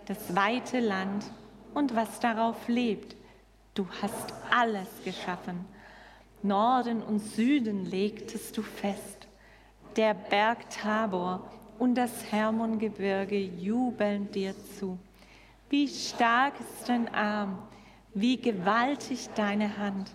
das 0.06 0.34
weite 0.34 0.80
Land 0.80 1.24
und 1.74 1.94
was 1.94 2.20
darauf 2.20 2.68
lebt. 2.68 3.16
Du 3.74 3.86
hast 4.02 4.34
alles 4.50 4.88
geschaffen. 5.04 5.64
Norden 6.44 7.02
und 7.02 7.20
Süden 7.20 7.86
legtest 7.86 8.56
du 8.58 8.62
fest. 8.62 9.26
Der 9.96 10.12
Berg 10.12 10.68
Tabor 10.68 11.50
und 11.78 11.94
das 11.94 12.30
Hermongebirge 12.30 13.38
jubeln 13.38 14.30
dir 14.30 14.54
zu. 14.78 14.98
Wie 15.70 15.88
stark 15.88 16.52
ist 16.60 16.86
dein 16.86 17.12
Arm, 17.14 17.58
wie 18.12 18.36
gewaltig 18.36 19.30
deine 19.34 19.78
Hand. 19.78 20.10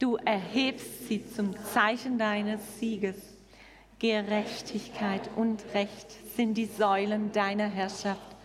Du 0.00 0.16
erhebst 0.16 1.06
sie 1.06 1.24
zum 1.24 1.54
Zeichen 1.72 2.18
deines 2.18 2.80
Sieges. 2.80 3.16
Gerechtigkeit 4.00 5.30
und 5.36 5.62
Recht 5.74 6.10
sind 6.34 6.54
die 6.54 6.66
Säulen 6.66 7.30
deiner 7.30 7.68
Herrschaft. 7.68 8.36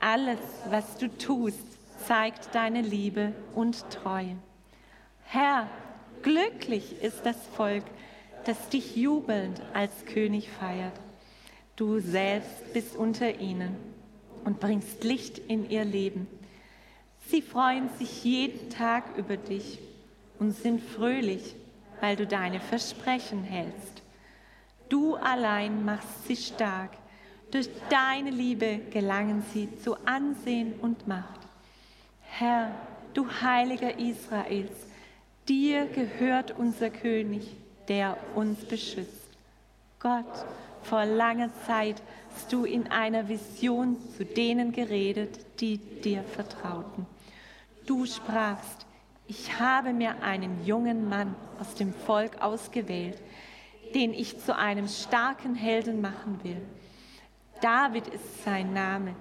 Alles, 0.00 0.38
was 0.70 0.96
du 0.96 1.08
tust, 1.18 1.58
zeigt 2.06 2.54
deine 2.54 2.80
Liebe 2.80 3.34
und 3.54 3.90
Treue. 3.90 4.36
Herr, 5.24 5.68
glücklich 6.26 7.00
ist 7.02 7.24
das 7.24 7.36
Volk, 7.56 7.84
das 8.46 8.68
dich 8.68 8.96
jubelnd 8.96 9.62
als 9.72 9.92
König 10.06 10.48
feiert. 10.50 10.98
Du 11.76 12.00
selbst 12.00 12.72
bist 12.72 12.96
unter 12.96 13.38
ihnen 13.38 13.76
und 14.44 14.58
bringst 14.58 15.04
Licht 15.04 15.38
in 15.38 15.70
ihr 15.70 15.84
Leben. 15.84 16.26
Sie 17.28 17.42
freuen 17.42 17.88
sich 18.00 18.24
jeden 18.24 18.70
Tag 18.70 19.16
über 19.16 19.36
dich 19.36 19.78
und 20.40 20.50
sind 20.50 20.82
fröhlich, 20.82 21.54
weil 22.00 22.16
du 22.16 22.26
deine 22.26 22.58
Versprechen 22.58 23.44
hältst. 23.44 24.02
Du 24.88 25.14
allein 25.14 25.84
machst 25.84 26.26
sie 26.26 26.36
stark. 26.36 26.90
Durch 27.52 27.68
deine 27.88 28.30
Liebe 28.30 28.80
gelangen 28.90 29.44
sie 29.54 29.68
zu 29.78 29.94
Ansehen 30.04 30.72
und 30.80 31.06
Macht. 31.06 31.40
Herr, 32.22 32.72
du 33.14 33.28
Heiliger 33.30 33.96
Israels, 33.96 34.86
dir 35.48 35.86
gehört 35.86 36.54
unser 36.58 36.90
König, 36.90 37.56
der 37.88 38.16
uns 38.34 38.64
beschützt. 38.64 39.28
Gott, 40.00 40.24
vor 40.82 41.04
langer 41.04 41.50
Zeit 41.66 42.02
hast 42.34 42.52
du 42.52 42.64
in 42.64 42.88
einer 42.88 43.28
Vision 43.28 43.96
zu 44.16 44.24
denen 44.24 44.72
geredet, 44.72 45.38
die 45.60 45.78
dir 45.78 46.22
vertrauten. 46.22 47.06
Du 47.86 48.04
sprachst, 48.06 48.86
ich 49.28 49.58
habe 49.58 49.92
mir 49.92 50.22
einen 50.22 50.64
jungen 50.64 51.08
Mann 51.08 51.34
aus 51.58 51.74
dem 51.74 51.92
Volk 51.92 52.40
ausgewählt, 52.40 53.18
den 53.94 54.12
ich 54.12 54.38
zu 54.38 54.56
einem 54.56 54.88
starken 54.88 55.54
Helden 55.54 56.00
machen 56.00 56.40
will. 56.42 56.60
David 57.60 58.06
ist 58.08 58.44
sein 58.44 58.72
Name. 58.72 59.16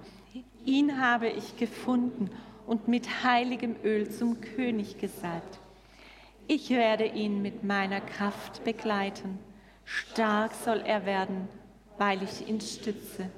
Ihn 0.65 0.99
habe 0.99 1.29
ich 1.29 1.57
gefunden 1.57 2.29
und 2.67 2.87
mit 2.87 3.23
heiligem 3.23 3.75
Öl 3.83 4.09
zum 4.09 4.41
König 4.41 4.99
gesalbt. 4.99 5.59
Ich 6.47 6.69
werde 6.69 7.05
ihn 7.05 7.41
mit 7.41 7.63
meiner 7.63 8.01
Kraft 8.01 8.63
begleiten 8.63 9.39
Stark 9.85 10.53
soll 10.53 10.81
er 10.81 11.05
werden, 11.05 11.47
weil 11.97 12.21
ich 12.23 12.47
ihn 12.47 12.59
stütze. 12.59 13.29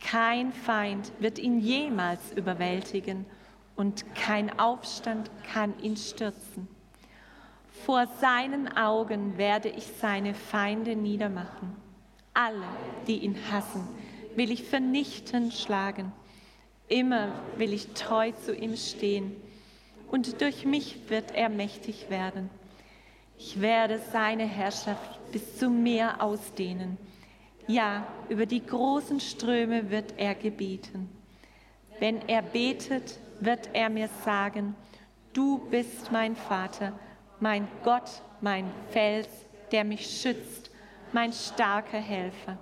Kein 0.00 0.52
Feind 0.52 1.12
wird 1.20 1.38
ihn 1.38 1.60
jemals 1.60 2.32
überwältigen 2.32 3.24
und 3.76 4.04
kein 4.14 4.58
Aufstand 4.58 5.30
kann 5.52 5.78
ihn 5.80 5.96
stürzen. 5.96 6.68
Vor 7.84 8.08
seinen 8.20 8.76
Augen 8.76 9.38
werde 9.38 9.68
ich 9.68 9.86
seine 10.00 10.34
Feinde 10.34 10.96
niedermachen. 10.96 11.76
Alle, 12.34 12.66
die 13.06 13.18
ihn 13.18 13.36
hassen, 13.50 13.86
will 14.34 14.50
ich 14.50 14.64
vernichtend 14.64 15.54
schlagen. 15.54 16.12
Immer 16.88 17.30
will 17.56 17.72
ich 17.72 17.88
treu 17.94 18.32
zu 18.32 18.54
ihm 18.54 18.76
stehen 18.76 19.36
und 20.10 20.40
durch 20.40 20.64
mich 20.64 21.08
wird 21.08 21.34
er 21.34 21.48
mächtig 21.48 22.10
werden. 22.10 22.50
Ich 23.36 23.60
werde 23.60 24.00
seine 24.12 24.44
Herrschaft 24.44 25.32
bis 25.32 25.58
zum 25.58 25.82
Meer 25.82 26.22
ausdehnen. 26.22 26.96
Ja, 27.66 28.06
über 28.28 28.46
die 28.46 28.64
großen 28.64 29.20
Ströme 29.20 29.90
wird 29.90 30.14
er 30.16 30.34
gebieten. 30.34 31.08
Wenn 32.00 32.26
er 32.28 32.42
betet, 32.42 33.18
wird 33.40 33.70
er 33.74 33.90
mir 33.90 34.08
sagen, 34.24 34.74
du 35.32 35.58
bist 35.70 36.10
mein 36.10 36.34
Vater, 36.34 36.98
mein 37.38 37.68
Gott, 37.84 38.22
mein 38.40 38.70
Fels, 38.90 39.28
der 39.70 39.84
mich 39.84 40.20
schützt, 40.20 40.70
mein 41.12 41.32
starker 41.32 41.98
Helfer. 42.00 42.58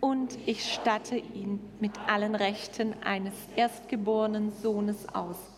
Und 0.00 0.38
ich 0.46 0.72
statte 0.72 1.16
ihn 1.16 1.60
mit 1.80 1.92
allen 2.08 2.34
Rechten 2.34 2.94
eines 3.02 3.34
erstgeborenen 3.56 4.52
Sohnes 4.52 5.08
aus 5.14 5.51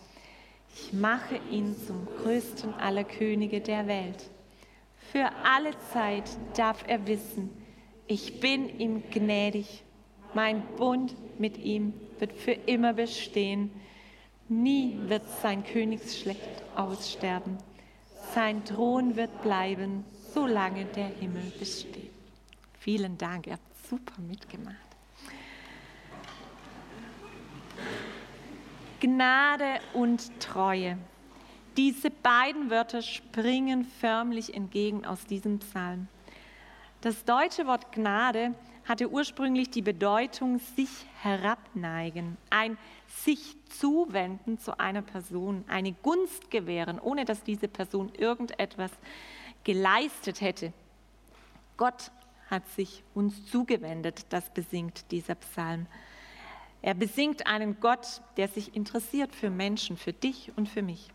ich 0.74 0.92
mache 0.92 1.40
ihn 1.50 1.76
zum 1.86 2.06
größten 2.22 2.74
aller 2.74 3.04
Könige 3.04 3.60
der 3.60 3.86
Welt. 3.86 4.30
Für 5.12 5.30
alle 5.44 5.70
Zeit 5.92 6.24
darf 6.56 6.84
er 6.86 7.06
wissen, 7.06 7.50
ich 8.06 8.40
bin 8.40 8.78
ihm 8.78 9.02
gnädig. 9.10 9.82
Mein 10.34 10.62
Bund 10.76 11.14
mit 11.38 11.58
ihm 11.58 11.94
wird 12.18 12.32
für 12.32 12.52
immer 12.52 12.92
bestehen. 12.92 13.70
Nie 14.48 14.98
wird 15.06 15.22
sein 15.42 15.64
Königsschlecht 15.64 16.62
aussterben. 16.74 17.56
Sein 18.34 18.64
Thron 18.64 19.16
wird 19.16 19.42
bleiben, 19.42 20.04
solange 20.34 20.84
der 20.86 21.06
Himmel 21.06 21.52
besteht. 21.58 22.10
Vielen 22.80 23.16
Dank, 23.16 23.46
ihr 23.46 23.54
habt 23.54 23.88
super 23.88 24.20
mitgemacht. 24.20 24.83
Gnade 29.00 29.80
und 29.92 30.40
Treue. 30.40 30.98
Diese 31.76 32.10
beiden 32.10 32.70
Wörter 32.70 33.02
springen 33.02 33.84
förmlich 33.84 34.54
entgegen 34.54 35.04
aus 35.04 35.26
diesem 35.26 35.58
Psalm. 35.58 36.08
Das 37.00 37.24
deutsche 37.24 37.66
Wort 37.66 37.92
Gnade 37.92 38.54
hatte 38.86 39.10
ursprünglich 39.10 39.70
die 39.70 39.82
Bedeutung 39.82 40.58
sich 40.58 41.06
herabneigen, 41.20 42.36
ein 42.50 42.78
sich 43.08 43.56
zuwenden 43.70 44.58
zu 44.58 44.78
einer 44.78 45.02
Person, 45.02 45.64
eine 45.68 45.92
Gunst 45.92 46.50
gewähren, 46.50 47.00
ohne 47.00 47.24
dass 47.24 47.42
diese 47.42 47.68
Person 47.68 48.12
irgendetwas 48.16 48.90
geleistet 49.64 50.40
hätte. 50.40 50.72
Gott 51.76 52.10
hat 52.50 52.68
sich 52.68 53.02
uns 53.14 53.46
zugewendet, 53.46 54.26
das 54.28 54.48
besingt 54.50 55.10
dieser 55.10 55.34
Psalm. 55.34 55.86
Er 56.84 56.92
besingt 56.92 57.46
einen 57.46 57.80
Gott, 57.80 58.20
der 58.36 58.46
sich 58.46 58.76
interessiert 58.76 59.34
für 59.34 59.48
Menschen, 59.48 59.96
für 59.96 60.12
dich 60.12 60.52
und 60.54 60.68
für 60.68 60.82
mich. 60.82 61.08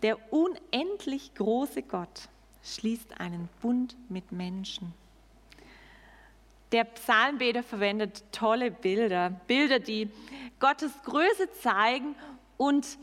Der 0.00 0.16
unendlich 0.32 1.34
große 1.34 1.82
Gott 1.82 2.30
schließt 2.62 3.20
einen 3.20 3.50
Bund 3.60 3.94
mit 4.08 4.32
Menschen. 4.32 4.94
Der 6.72 6.84
Psalmbeter 6.84 7.62
verwendet 7.62 8.24
tolle 8.32 8.70
Bilder, 8.70 9.28
Bilder, 9.46 9.78
die 9.78 10.08
Gottes 10.58 10.92
Größe 11.04 11.52
zeigen 11.60 12.14
und 12.56 12.96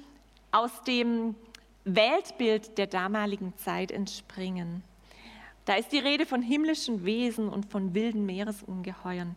aus 0.51 0.71
dem 0.85 1.35
Weltbild 1.83 2.79
der 2.79 2.87
damaligen 2.87 3.55
Zeit 3.57 3.91
entspringen. 3.91 4.83
Da 5.65 5.75
ist 5.75 5.91
die 5.91 5.99
Rede 5.99 6.25
von 6.25 6.41
himmlischen 6.41 7.05
Wesen 7.05 7.47
und 7.47 7.67
von 7.69 7.93
wilden 7.93 8.25
Meeresungeheuern 8.25 9.35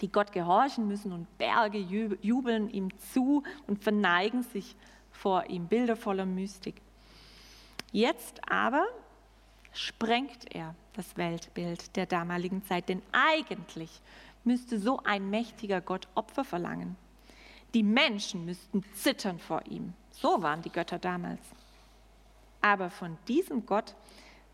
die 0.00 0.10
Gott 0.10 0.32
gehorchen 0.32 0.88
müssen 0.88 1.12
und 1.12 1.38
Berge 1.38 1.78
jubeln 1.78 2.68
ihm 2.70 2.88
zu 2.98 3.42
und 3.66 3.82
verneigen 3.82 4.42
sich 4.42 4.76
vor 5.10 5.46
ihm, 5.46 5.66
Bilder 5.66 5.96
voller 5.96 6.26
Mystik. 6.26 6.82
Jetzt 7.92 8.40
aber 8.50 8.86
sprengt 9.72 10.54
er 10.54 10.74
das 10.94 11.16
Weltbild 11.16 11.96
der 11.96 12.06
damaligen 12.06 12.64
Zeit, 12.64 12.88
denn 12.88 13.02
eigentlich 13.12 14.00
müsste 14.44 14.78
so 14.78 15.00
ein 15.04 15.28
mächtiger 15.30 15.80
Gott 15.80 16.08
Opfer 16.14 16.44
verlangen. 16.44 16.96
Die 17.74 17.82
Menschen 17.82 18.44
müssten 18.44 18.84
zittern 18.94 19.38
vor 19.38 19.66
ihm. 19.66 19.92
So 20.10 20.42
waren 20.42 20.62
die 20.62 20.70
Götter 20.70 20.98
damals. 20.98 21.40
Aber 22.62 22.90
von 22.90 23.18
diesem 23.28 23.66
Gott 23.66 23.94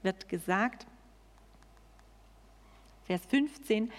wird 0.02 0.28
gesagt, 0.28 0.87
Vers 3.05 3.24
15, 3.26 3.92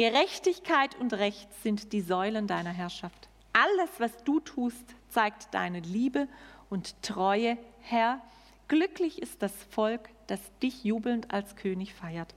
Gerechtigkeit 0.00 0.98
und 0.98 1.12
Recht 1.12 1.46
sind 1.62 1.92
die 1.92 2.00
Säulen 2.00 2.46
deiner 2.46 2.70
Herrschaft. 2.70 3.28
Alles, 3.52 3.90
was 3.98 4.24
du 4.24 4.40
tust, 4.40 4.94
zeigt 5.10 5.52
deine 5.52 5.80
Liebe 5.80 6.26
und 6.70 7.02
Treue, 7.02 7.58
Herr. 7.82 8.22
Glücklich 8.66 9.20
ist 9.20 9.42
das 9.42 9.52
Volk, 9.68 10.08
das 10.26 10.40
dich 10.62 10.84
jubelnd 10.84 11.34
als 11.34 11.54
König 11.54 11.92
feiert. 11.92 12.34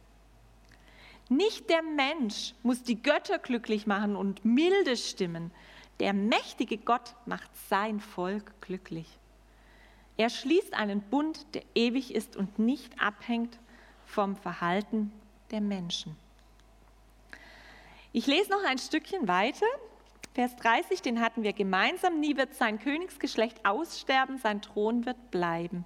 Nicht 1.30 1.70
der 1.70 1.84
Mensch 1.84 2.54
muss 2.64 2.84
die 2.84 3.02
Götter 3.02 3.40
glücklich 3.40 3.88
machen 3.88 4.18
und 4.18 4.44
milde 4.44 4.98
stimmen. 4.98 5.50
Der 6.02 6.12
mächtige 6.12 6.78
Gott 6.78 7.16
macht 7.26 7.50
sein 7.70 8.02
Volk 8.02 8.60
glücklich. 8.60 9.08
Er 10.18 10.30
schließt 10.30 10.74
einen 10.74 11.00
Bund, 11.02 11.46
der 11.54 11.64
ewig 11.76 12.14
ist 12.14 12.36
und 12.36 12.60
nicht 12.60 13.02
abhängt 13.02 13.58
vom 14.06 14.36
Verhalten 14.36 15.14
der 15.52 15.62
Menschen. 15.62 16.18
Ich 18.16 18.28
lese 18.28 18.52
noch 18.52 18.64
ein 18.64 18.78
Stückchen 18.78 19.28
weiter. 19.28 19.66
Vers 20.36 20.56
30, 20.58 21.02
den 21.02 21.20
hatten 21.20 21.42
wir 21.42 21.52
gemeinsam. 21.52 22.20
Nie 22.20 22.38
wird 22.38 22.54
sein 22.54 22.78
Königsgeschlecht 22.78 23.66
aussterben, 23.66 24.38
sein 24.38 24.62
Thron 24.62 25.08
wird 25.08 25.32
bleiben, 25.32 25.84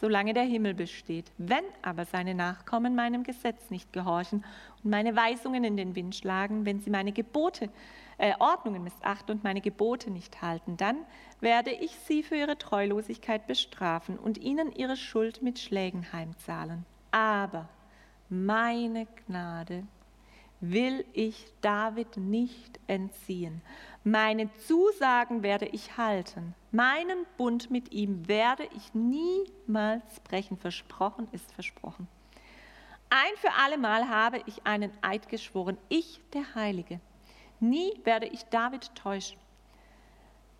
solange 0.00 0.34
der 0.34 0.42
Himmel 0.42 0.74
besteht. 0.74 1.30
Wenn 1.38 1.62
aber 1.80 2.04
seine 2.04 2.34
Nachkommen 2.34 2.96
meinem 2.96 3.22
Gesetz 3.22 3.70
nicht 3.70 3.92
gehorchen 3.92 4.44
und 4.82 4.90
meine 4.90 5.14
Weisungen 5.14 5.62
in 5.62 5.76
den 5.76 5.94
Wind 5.94 6.16
schlagen, 6.16 6.66
wenn 6.66 6.80
sie 6.80 6.90
meine 6.90 7.12
Gebote, 7.12 7.70
äh, 8.18 8.34
Ordnungen 8.40 8.82
missachten 8.82 9.36
und 9.36 9.44
meine 9.44 9.60
Gebote 9.60 10.10
nicht 10.10 10.42
halten, 10.42 10.76
dann 10.76 10.96
werde 11.38 11.70
ich 11.70 11.94
sie 12.08 12.24
für 12.24 12.34
ihre 12.34 12.58
Treulosigkeit 12.58 13.46
bestrafen 13.46 14.18
und 14.18 14.36
ihnen 14.36 14.72
ihre 14.72 14.96
Schuld 14.96 15.42
mit 15.42 15.60
Schlägen 15.60 16.12
heimzahlen. 16.12 16.84
Aber 17.12 17.68
meine 18.28 19.06
Gnade 19.28 19.84
will 20.62 21.04
ich 21.12 21.44
David 21.60 22.16
nicht 22.16 22.78
entziehen. 22.86 23.60
Meine 24.04 24.48
Zusagen 24.66 25.42
werde 25.42 25.66
ich 25.66 25.96
halten. 25.96 26.54
Meinen 26.70 27.26
Bund 27.36 27.70
mit 27.70 27.92
ihm 27.92 28.26
werde 28.28 28.68
ich 28.74 28.94
niemals 28.94 30.20
brechen. 30.20 30.56
Versprochen 30.56 31.28
ist 31.32 31.52
versprochen. 31.52 32.06
Ein 33.10 33.36
für 33.36 33.52
allemal 33.52 34.08
habe 34.08 34.40
ich 34.46 34.64
einen 34.64 34.92
Eid 35.02 35.28
geschworen, 35.28 35.76
ich 35.88 36.20
der 36.32 36.54
Heilige. 36.54 37.00
Nie 37.60 37.92
werde 38.04 38.26
ich 38.26 38.44
David 38.44 38.94
täuschen. 38.94 39.38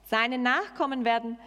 Seine 0.04 0.36
Nachkommen 0.36 1.04
werden 1.04 1.38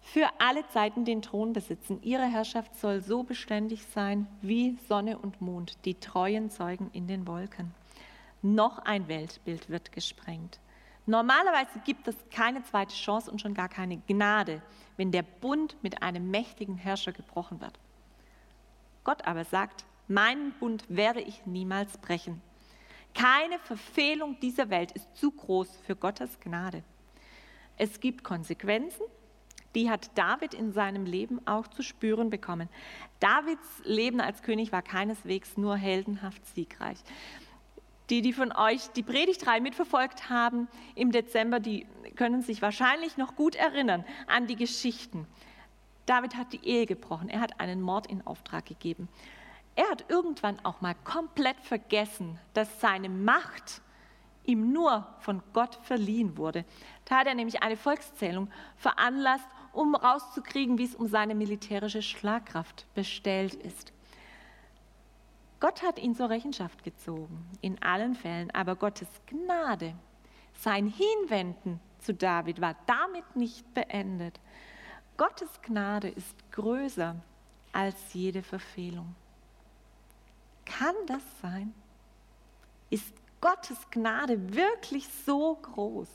für 0.00 0.28
alle 0.38 0.66
Zeiten 0.68 1.04
den 1.04 1.22
Thron 1.22 1.52
besitzen. 1.52 1.98
Ihre 2.02 2.24
Herrschaft 2.24 2.76
soll 2.78 3.02
so 3.02 3.24
beständig 3.24 3.84
sein 3.86 4.28
wie 4.40 4.78
Sonne 4.88 5.18
und 5.18 5.40
Mond, 5.40 5.76
die 5.84 5.94
treuen 5.94 6.50
Zeugen 6.50 6.90
in 6.92 7.08
den 7.08 7.26
Wolken. 7.26 7.74
Noch 8.42 8.78
ein 8.78 9.08
Weltbild 9.08 9.68
wird 9.68 9.92
gesprengt. 9.92 10.60
Normalerweise 11.06 11.78
gibt 11.84 12.08
es 12.08 12.16
keine 12.32 12.64
zweite 12.64 12.94
Chance 12.94 13.30
und 13.30 13.40
schon 13.40 13.54
gar 13.54 13.68
keine 13.68 13.98
Gnade, 13.98 14.60
wenn 14.96 15.12
der 15.12 15.22
Bund 15.22 15.76
mit 15.82 16.02
einem 16.02 16.30
mächtigen 16.30 16.76
Herrscher 16.76 17.12
gebrochen 17.12 17.60
wird. 17.60 17.78
Gott 19.04 19.24
aber 19.26 19.44
sagt, 19.44 19.84
meinen 20.08 20.52
Bund 20.58 20.84
werde 20.88 21.20
ich 21.20 21.46
niemals 21.46 21.96
brechen. 21.98 22.42
Keine 23.14 23.58
Verfehlung 23.60 24.38
dieser 24.40 24.68
Welt 24.68 24.92
ist 24.92 25.16
zu 25.16 25.30
groß 25.30 25.68
für 25.86 25.94
Gottes 25.94 26.40
Gnade. 26.40 26.82
Es 27.78 28.00
gibt 28.00 28.24
Konsequenzen, 28.24 29.04
die 29.76 29.90
hat 29.90 30.10
David 30.16 30.54
in 30.54 30.72
seinem 30.72 31.04
Leben 31.04 31.46
auch 31.46 31.68
zu 31.68 31.82
spüren 31.82 32.30
bekommen. 32.30 32.68
Davids 33.20 33.82
Leben 33.84 34.20
als 34.20 34.42
König 34.42 34.72
war 34.72 34.82
keineswegs 34.82 35.56
nur 35.56 35.76
heldenhaft 35.76 36.44
siegreich. 36.46 36.98
Die, 38.10 38.22
die 38.22 38.32
von 38.32 38.52
euch 38.52 38.88
die 38.92 39.02
Predigtreihe 39.02 39.60
mitverfolgt 39.60 40.30
haben 40.30 40.68
im 40.94 41.10
Dezember, 41.10 41.58
die 41.58 41.86
können 42.14 42.42
sich 42.42 42.62
wahrscheinlich 42.62 43.16
noch 43.16 43.34
gut 43.34 43.56
erinnern 43.56 44.04
an 44.26 44.46
die 44.46 44.56
Geschichten. 44.56 45.26
David 46.06 46.36
hat 46.36 46.52
die 46.52 46.64
Ehe 46.64 46.86
gebrochen, 46.86 47.28
er 47.28 47.40
hat 47.40 47.58
einen 47.58 47.80
Mord 47.80 48.06
in 48.06 48.24
Auftrag 48.26 48.66
gegeben. 48.66 49.08
Er 49.74 49.90
hat 49.90 50.04
irgendwann 50.08 50.64
auch 50.64 50.80
mal 50.80 50.94
komplett 51.04 51.60
vergessen, 51.60 52.38
dass 52.54 52.80
seine 52.80 53.08
Macht 53.08 53.82
ihm 54.44 54.72
nur 54.72 55.06
von 55.18 55.42
Gott 55.52 55.78
verliehen 55.82 56.36
wurde. 56.36 56.64
Da 57.04 57.18
hat 57.18 57.26
er 57.26 57.34
nämlich 57.34 57.62
eine 57.62 57.76
Volkszählung 57.76 58.48
veranlasst, 58.76 59.46
um 59.72 59.94
rauszukriegen, 59.94 60.78
wie 60.78 60.84
es 60.84 60.94
um 60.94 61.08
seine 61.08 61.34
militärische 61.34 62.00
Schlagkraft 62.00 62.86
bestellt 62.94 63.54
ist. 63.54 63.92
Gott 65.58 65.82
hat 65.82 65.98
ihn 65.98 66.14
zur 66.14 66.28
Rechenschaft 66.28 66.84
gezogen, 66.84 67.46
in 67.60 67.80
allen 67.82 68.14
Fällen, 68.14 68.50
aber 68.50 68.76
Gottes 68.76 69.08
Gnade, 69.26 69.94
sein 70.60 70.86
Hinwenden 70.86 71.80
zu 71.98 72.14
David 72.14 72.60
war 72.60 72.76
damit 72.86 73.36
nicht 73.36 73.72
beendet. 73.74 74.38
Gottes 75.16 75.48
Gnade 75.62 76.08
ist 76.08 76.52
größer 76.52 77.16
als 77.72 78.12
jede 78.12 78.42
Verfehlung. 78.42 79.14
Kann 80.64 80.94
das 81.06 81.22
sein? 81.40 81.72
Ist 82.90 83.14
Gottes 83.40 83.78
Gnade 83.90 84.54
wirklich 84.54 85.08
so 85.24 85.54
groß? 85.56 86.08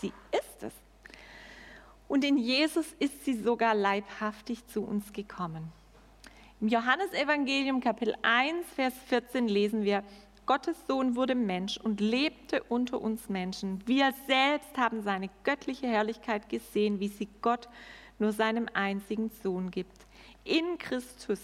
Sie 0.00 0.12
ist 0.32 0.62
es. 0.62 0.72
Und 2.08 2.24
in 2.24 2.36
Jesus 2.36 2.86
ist 2.98 3.24
sie 3.24 3.40
sogar 3.40 3.74
leibhaftig 3.74 4.66
zu 4.66 4.82
uns 4.82 5.12
gekommen. 5.12 5.72
Im 6.64 6.70
Johannesevangelium 6.70 7.80
Kapitel 7.82 8.14
1, 8.22 8.66
Vers 8.74 8.94
14 9.08 9.48
lesen 9.48 9.84
wir, 9.84 10.02
Gottes 10.46 10.78
Sohn 10.86 11.14
wurde 11.14 11.34
Mensch 11.34 11.76
und 11.76 12.00
lebte 12.00 12.62
unter 12.62 13.02
uns 13.02 13.28
Menschen. 13.28 13.86
Wir 13.86 14.14
selbst 14.26 14.74
haben 14.78 15.02
seine 15.02 15.28
göttliche 15.42 15.86
Herrlichkeit 15.86 16.48
gesehen, 16.48 17.00
wie 17.00 17.08
sie 17.08 17.28
Gott 17.42 17.68
nur 18.18 18.32
seinem 18.32 18.66
einzigen 18.72 19.30
Sohn 19.42 19.70
gibt. 19.70 20.06
In 20.44 20.78
Christus 20.78 21.38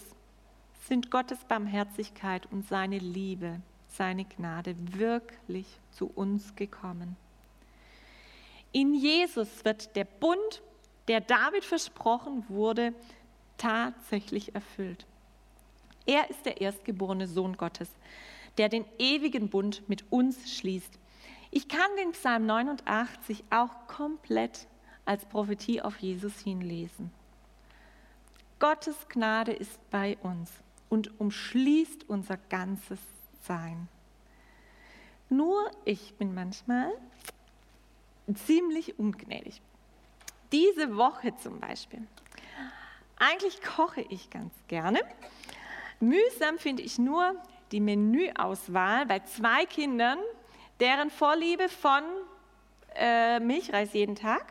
sind 0.87 1.11
Gottes 1.11 1.37
Barmherzigkeit 1.47 2.47
und 2.51 2.67
seine 2.67 2.97
Liebe, 2.97 3.61
seine 3.89 4.25
Gnade 4.25 4.75
wirklich 4.97 5.67
zu 5.91 6.07
uns 6.07 6.55
gekommen. 6.55 7.15
In 8.71 8.95
Jesus 8.95 9.63
wird 9.65 9.95
der 9.95 10.05
Bund, 10.05 10.63
der 11.07 11.21
David 11.21 11.63
versprochen 11.63 12.43
wurde, 12.49 12.95
tatsächlich 13.57 14.55
erfüllt. 14.55 15.05
Er 16.05 16.29
ist 16.29 16.45
der 16.45 16.61
erstgeborene 16.61 17.27
Sohn 17.27 17.57
Gottes, 17.57 17.89
der 18.57 18.69
den 18.69 18.85
ewigen 18.97 19.49
Bund 19.49 19.87
mit 19.87 20.11
uns 20.11 20.55
schließt. 20.57 20.99
Ich 21.51 21.67
kann 21.67 21.89
den 21.97 22.11
Psalm 22.13 22.45
89 22.45 23.43
auch 23.49 23.87
komplett 23.87 24.67
als 25.05 25.25
Prophetie 25.25 25.81
auf 25.81 25.97
Jesus 25.99 26.39
hinlesen. 26.39 27.11
Gottes 28.59 29.07
Gnade 29.09 29.51
ist 29.51 29.79
bei 29.89 30.17
uns 30.21 30.51
und 30.89 31.19
umschließt 31.19 32.07
unser 32.07 32.37
ganzes 32.37 32.99
Sein. 33.43 33.87
Nur 35.29 35.71
ich 35.85 36.13
bin 36.15 36.33
manchmal 36.33 36.91
ziemlich 38.45 38.99
ungnädig. 38.99 39.61
Diese 40.51 40.95
Woche 40.95 41.35
zum 41.37 41.59
Beispiel. 41.59 42.05
Eigentlich 43.17 43.61
koche 43.61 44.01
ich 44.01 44.29
ganz 44.29 44.53
gerne 44.67 44.99
Mühsam 46.01 46.57
finde 46.57 46.83
ich 46.83 46.97
nur 46.97 47.35
die 47.71 47.79
Menüauswahl 47.79 49.05
bei 49.05 49.19
zwei 49.19 49.65
Kindern, 49.65 50.17
deren 50.79 51.09
Vorliebe 51.09 51.69
von 51.69 52.03
äh, 52.95 53.39
Milchreis 53.39 53.93
jeden 53.93 54.15
Tag 54.15 54.45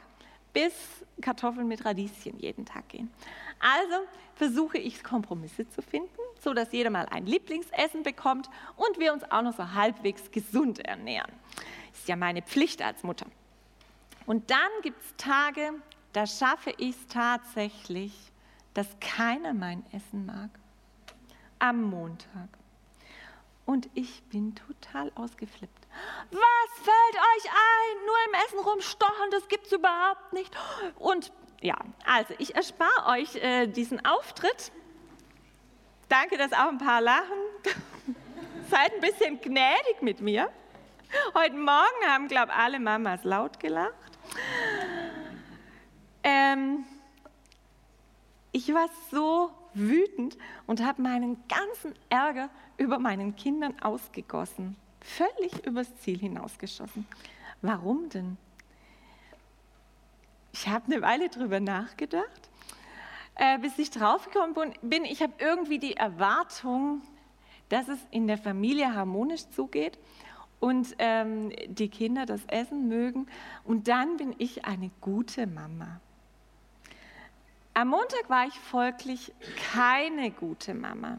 bis 0.53 0.73
Kartoffeln 1.21 1.69
mit 1.69 1.85
Radieschen 1.85 2.39
jeden 2.39 2.65
Tag 2.65 2.89
gehen. 2.89 3.11
Also 3.59 4.07
versuche 4.35 4.79
ich 4.79 5.05
Kompromisse 5.05 5.69
zu 5.69 5.83
finden, 5.83 6.09
so 6.41 6.55
dass 6.55 6.73
jeder 6.73 6.91
mal 6.91 7.07
ein 7.11 7.27
Lieblingsessen 7.27 8.03
bekommt 8.03 8.49
und 8.77 8.99
wir 8.99 9.13
uns 9.13 9.23
auch 9.31 9.43
noch 9.43 9.57
so 9.57 9.75
halbwegs 9.75 10.31
gesund 10.31 10.79
ernähren. 10.81 11.33
Ist 11.93 12.09
ja 12.09 12.17
meine 12.17 12.43
Pflicht 12.43 12.81
als 12.83 13.03
Mutter. 13.03 13.27
Und 14.27 14.51
dann 14.51 14.71
gibt 14.83 15.03
es 15.03 15.15
Tage, 15.17 15.75
da 16.13 16.27
schaffe 16.27 16.73
ich 16.79 16.97
es 16.97 17.07
tatsächlich, 17.09 18.13
dass 18.73 18.89
keiner 19.01 19.53
mein 19.53 19.85
Essen 19.93 20.27
mag 20.27 20.51
am 21.61 21.83
Montag. 21.83 22.49
Und 23.67 23.89
ich 23.95 24.25
bin 24.25 24.57
total 24.57 25.13
ausgeflippt. 25.15 25.87
Was 26.33 26.85
fällt 26.85 27.15
euch 27.15 27.51
ein? 27.51 28.07
Nur 28.07 28.17
im 28.27 28.35
Essen 28.47 28.59
rumstochen, 28.59 29.31
das 29.31 29.47
gibt 29.47 29.67
es 29.67 29.73
überhaupt 29.73 30.33
nicht. 30.33 30.53
Und 30.99 31.33
ja, 31.61 31.77
also 32.05 32.35
ich 32.39 32.57
erspare 32.57 33.07
euch 33.11 33.37
äh, 33.37 33.69
diesen 33.69 34.05
Auftritt. 34.05 34.73
Danke, 36.09 36.37
dass 36.37 36.53
auch 36.53 36.69
ein 36.69 36.79
paar 36.79 37.01
lachen. 37.01 37.39
Seid 38.71 38.93
ein 38.95 39.01
bisschen 39.01 39.41
gnädig 39.41 40.03
mit 40.03 40.21
mir. 40.21 40.51
Heute 41.35 41.57
Morgen 41.57 42.07
haben, 42.07 42.29
glaube 42.29 42.53
ich, 42.53 42.59
alle 42.59 42.81
Mamas 42.81 43.23
laut 43.25 43.61
gelacht. 43.61 43.93
Ähm, 46.23 46.85
ich 48.53 48.73
war 48.75 48.89
so 49.11 49.53
wütend 49.75 50.37
und 50.67 50.85
habe 50.85 51.03
meinen 51.03 51.37
ganzen 51.49 51.95
Ärger 52.09 52.51
über 52.77 52.99
meinen 52.99 53.37
Kindern 53.37 53.75
ausgegossen. 53.81 54.77
Völlig 55.01 55.67
übers 55.67 55.95
Ziel 55.97 56.19
hinausgeschossen. 56.19 57.07
Warum 57.63 58.09
denn? 58.09 58.37
Ich 60.53 60.69
habe 60.69 60.87
eine 60.87 61.03
Weile 61.03 61.29
drüber 61.29 61.61
nachgedacht, 61.61 62.51
äh, 63.37 63.59
bis 63.59 63.79
ich 63.79 63.91
draufgekommen 63.91 64.75
bin. 64.83 65.05
Ich 65.05 65.23
habe 65.23 65.33
irgendwie 65.39 65.79
die 65.79 65.97
Erwartung, 65.97 67.03
dass 67.69 67.89
es 67.89 67.99
in 68.11 68.27
der 68.27 68.39
Familie 68.39 68.95
harmonisch 68.95 69.49
zugeht 69.51 69.99
und 70.59 70.95
ähm, 70.99 71.53
die 71.69 71.89
Kinder 71.89 72.27
das 72.27 72.45
Essen 72.47 72.89
mögen. 72.89 73.27
Und 73.65 73.89
dann 73.89 74.17
bin 74.17 74.35
ich 74.39 74.65
eine 74.65 74.91
gute 75.01 75.47
Mama. 75.47 76.01
Am 77.81 77.89
Montag 77.89 78.29
war 78.29 78.47
ich 78.47 78.61
folglich 78.61 79.33
keine 79.73 80.31
gute 80.33 80.75
Mama. 80.75 81.17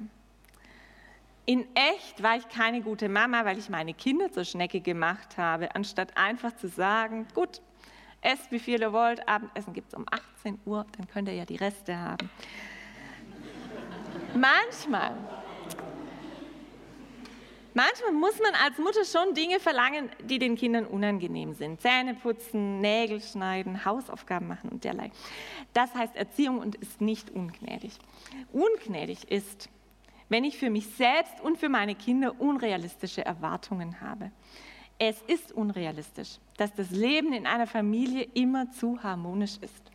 In 1.47 1.65
echt 1.73 2.21
war 2.21 2.37
ich 2.37 2.47
keine 2.49 2.83
gute 2.83 3.09
Mama, 3.09 3.45
weil 3.45 3.57
ich 3.57 3.67
meine 3.67 3.95
Kinder 3.95 4.31
zur 4.31 4.45
Schnecke 4.45 4.79
gemacht 4.79 5.39
habe, 5.39 5.73
anstatt 5.73 6.15
einfach 6.15 6.55
zu 6.55 6.67
sagen, 6.67 7.25
gut, 7.33 7.63
esst 8.21 8.51
wie 8.51 8.59
viel 8.59 8.79
ihr 8.79 8.93
wollt, 8.93 9.27
Abendessen 9.27 9.73
gibt 9.73 9.91
es 9.91 9.97
um 9.97 10.05
18 10.11 10.59
Uhr, 10.65 10.85
dann 10.95 11.07
könnt 11.07 11.29
ihr 11.29 11.33
ja 11.33 11.45
die 11.45 11.55
Reste 11.55 11.97
haben. 11.97 12.29
Manchmal 14.35 15.15
Manchmal 17.73 18.11
muss 18.11 18.37
man 18.39 18.53
als 18.65 18.77
Mutter 18.77 19.05
schon 19.05 19.33
Dinge 19.33 19.59
verlangen, 19.61 20.09
die 20.23 20.39
den 20.39 20.57
Kindern 20.57 20.85
unangenehm 20.85 21.53
sind. 21.53 21.79
Zähne 21.79 22.15
putzen, 22.15 22.81
Nägel 22.81 23.21
schneiden, 23.21 23.85
Hausaufgaben 23.85 24.47
machen 24.47 24.69
und 24.69 24.83
derlei. 24.83 25.11
Das 25.73 25.93
heißt 25.95 26.15
Erziehung 26.17 26.59
und 26.59 26.75
ist 26.75 26.99
nicht 26.99 27.29
ungnädig. 27.29 27.93
Ungnädig 28.51 29.31
ist, 29.31 29.69
wenn 30.27 30.43
ich 30.43 30.57
für 30.57 30.69
mich 30.69 30.87
selbst 30.95 31.39
und 31.41 31.57
für 31.57 31.69
meine 31.69 31.95
Kinder 31.95 32.39
unrealistische 32.39 33.23
Erwartungen 33.23 34.01
habe. 34.01 34.31
Es 34.99 35.21
ist 35.23 35.53
unrealistisch, 35.53 36.39
dass 36.57 36.75
das 36.75 36.91
Leben 36.91 37.31
in 37.33 37.47
einer 37.47 37.67
Familie 37.67 38.27
immer 38.33 38.69
zu 38.71 39.01
harmonisch 39.01 39.57
ist. 39.61 39.91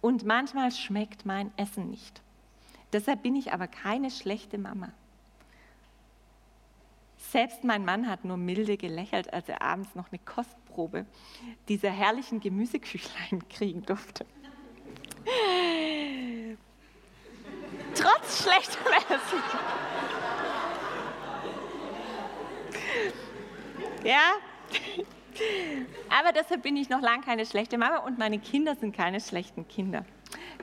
Und 0.00 0.24
manchmal 0.24 0.72
schmeckt 0.72 1.26
mein 1.26 1.52
Essen 1.56 1.90
nicht. 1.90 2.22
Deshalb 2.92 3.22
bin 3.22 3.36
ich 3.36 3.52
aber 3.52 3.66
keine 3.66 4.10
schlechte 4.10 4.56
Mama. 4.58 4.92
Selbst 7.30 7.64
mein 7.64 7.84
Mann 7.84 8.08
hat 8.08 8.24
nur 8.24 8.36
milde 8.36 8.76
gelächelt, 8.76 9.32
als 9.32 9.48
er 9.48 9.60
abends 9.62 9.94
noch 9.94 10.12
eine 10.12 10.20
Kostprobe 10.20 11.06
dieser 11.68 11.90
herrlichen 11.90 12.40
Gemüseküchlein 12.40 13.48
kriegen 13.50 13.82
durfte. 13.84 14.26
Trotz 17.94 18.42
schlechtem 18.42 18.86
Essen. 19.08 19.42
Ja, 24.04 24.34
aber 26.08 26.32
deshalb 26.32 26.62
bin 26.62 26.76
ich 26.76 26.88
noch 26.88 27.00
lange 27.00 27.22
keine 27.22 27.44
schlechte 27.44 27.76
Mama 27.76 27.98
und 27.98 28.18
meine 28.18 28.38
Kinder 28.38 28.76
sind 28.76 28.96
keine 28.96 29.20
schlechten 29.20 29.66
Kinder. 29.66 30.04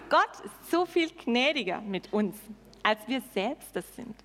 Gott 0.10 0.46
ist 0.46 0.72
so 0.72 0.86
viel 0.86 1.10
gnädiger 1.12 1.82
mit 1.82 2.14
uns, 2.14 2.38
als 2.84 3.00
wir 3.08 3.22
selbst 3.34 3.76
das 3.76 3.96
sind. 3.96 4.16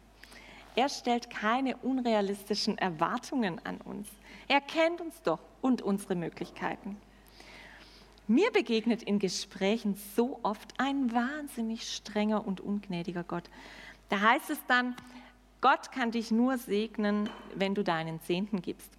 Er 0.78 0.88
stellt 0.88 1.28
keine 1.28 1.76
unrealistischen 1.78 2.78
Erwartungen 2.78 3.60
an 3.66 3.80
uns. 3.80 4.08
Er 4.46 4.60
kennt 4.60 5.00
uns 5.00 5.20
doch 5.22 5.40
und 5.60 5.82
unsere 5.82 6.14
Möglichkeiten. 6.14 6.96
Mir 8.28 8.52
begegnet 8.52 9.02
in 9.02 9.18
Gesprächen 9.18 9.96
so 10.14 10.38
oft 10.44 10.74
ein 10.78 11.12
wahnsinnig 11.12 11.92
strenger 11.92 12.46
und 12.46 12.60
ungnädiger 12.60 13.24
Gott. 13.24 13.50
Da 14.08 14.20
heißt 14.20 14.50
es 14.50 14.64
dann, 14.68 14.94
Gott 15.60 15.90
kann 15.90 16.12
dich 16.12 16.30
nur 16.30 16.58
segnen, 16.58 17.28
wenn 17.56 17.74
du 17.74 17.82
deinen 17.82 18.22
Zehnten 18.22 18.62
gibst. 18.62 18.92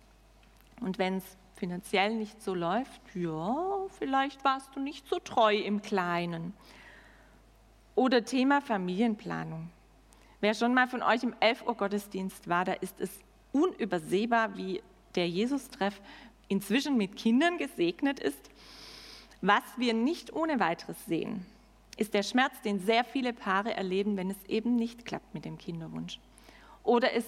Und 0.82 0.98
wenn 1.00 1.20
es 1.20 1.38
finanziell 1.56 2.13
nicht 2.13 2.42
so 2.42 2.56
läuft, 2.56 3.00
ja, 3.15 3.86
vielleicht 4.00 4.44
warst 4.44 4.76
du 4.76 4.82
nicht 4.82 5.08
so 5.08 5.18
treu 5.20 5.56
im 5.56 5.82
Kleinen. 5.82 6.54
Oder 7.96 8.26
Thema 8.26 8.60
Familienplanung. 8.60 9.70
Wer 10.41 10.54
schon 10.54 10.73
mal 10.73 10.88
von 10.88 11.04
euch 11.04 11.23
im 11.23 11.36
11 11.39 11.67
Uhr 11.67 11.75
Gottesdienst 11.75 12.47
war, 12.47 12.65
da 12.65 12.73
ist 12.73 12.99
es 12.99 13.10
unübersehbar, 13.52 14.56
wie 14.56 14.82
der 15.15 15.28
Jesus-Treff 15.28 15.99
inzwischen 16.47 16.97
mit 16.97 17.15
Kindern 17.15 17.58
gesegnet 17.58 18.19
ist. 18.19 18.49
Was 19.41 19.63
wir 19.78 19.93
nicht 19.93 20.34
ohne 20.34 20.60
weiteres 20.60 21.06
sehen, 21.06 21.45
ist 21.97 22.13
der 22.13 22.23
Schmerz, 22.23 22.62
den 22.62 22.80
sehr 22.80 23.04
viele 23.04 23.34
Paare 23.34 23.73
erleben, 23.73 24.15
wenn 24.15 24.30
es 24.30 24.43
eben 24.45 24.75
nicht 24.75 25.06
klappt 25.06 25.34
mit 25.34 25.45
dem 25.45 25.58
Kinderwunsch. 25.58 26.19
Oder 26.84 27.13
es 27.13 27.25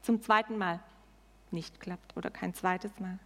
zum 0.00 0.22
zweiten 0.22 0.56
Mal 0.56 0.80
nicht 1.50 1.80
klappt 1.80 2.16
oder 2.16 2.30
kein 2.30 2.54
zweites 2.54 2.98
Mal. 2.98 3.18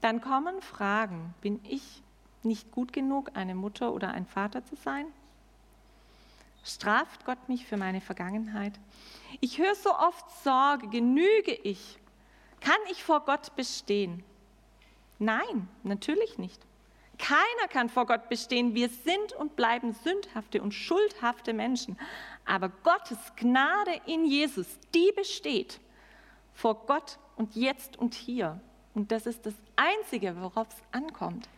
Dann 0.00 0.20
kommen 0.20 0.62
Fragen, 0.62 1.34
bin 1.40 1.60
ich 1.64 2.02
nicht 2.44 2.70
gut 2.70 2.92
genug, 2.92 3.32
eine 3.34 3.56
Mutter 3.56 3.92
oder 3.92 4.12
ein 4.12 4.26
Vater 4.26 4.64
zu 4.64 4.76
sein? 4.76 5.06
Straft 6.68 7.24
Gott 7.24 7.48
mich 7.48 7.66
für 7.66 7.76
meine 7.76 8.00
Vergangenheit? 8.00 8.74
Ich 9.40 9.58
höre 9.58 9.74
so 9.74 9.90
oft 9.94 10.30
Sorge, 10.44 10.88
genüge 10.88 11.54
ich? 11.54 11.98
Kann 12.60 12.78
ich 12.90 13.02
vor 13.02 13.24
Gott 13.24 13.56
bestehen? 13.56 14.22
Nein, 15.18 15.68
natürlich 15.82 16.38
nicht. 16.38 16.60
Keiner 17.18 17.68
kann 17.70 17.88
vor 17.88 18.06
Gott 18.06 18.28
bestehen. 18.28 18.74
Wir 18.74 18.88
sind 18.88 19.32
und 19.38 19.56
bleiben 19.56 19.92
sündhafte 19.92 20.62
und 20.62 20.72
schuldhafte 20.72 21.52
Menschen. 21.52 21.98
Aber 22.44 22.68
Gottes 22.68 23.18
Gnade 23.36 24.00
in 24.06 24.24
Jesus, 24.24 24.66
die 24.94 25.12
besteht 25.16 25.80
vor 26.54 26.86
Gott 26.86 27.18
und 27.36 27.56
jetzt 27.56 27.96
und 27.96 28.14
hier. 28.14 28.60
Und 28.94 29.10
das 29.10 29.26
ist 29.26 29.46
das 29.46 29.54
Einzige, 29.76 30.40
worauf 30.40 30.68
es 30.68 30.82
ankommt. 30.92 31.48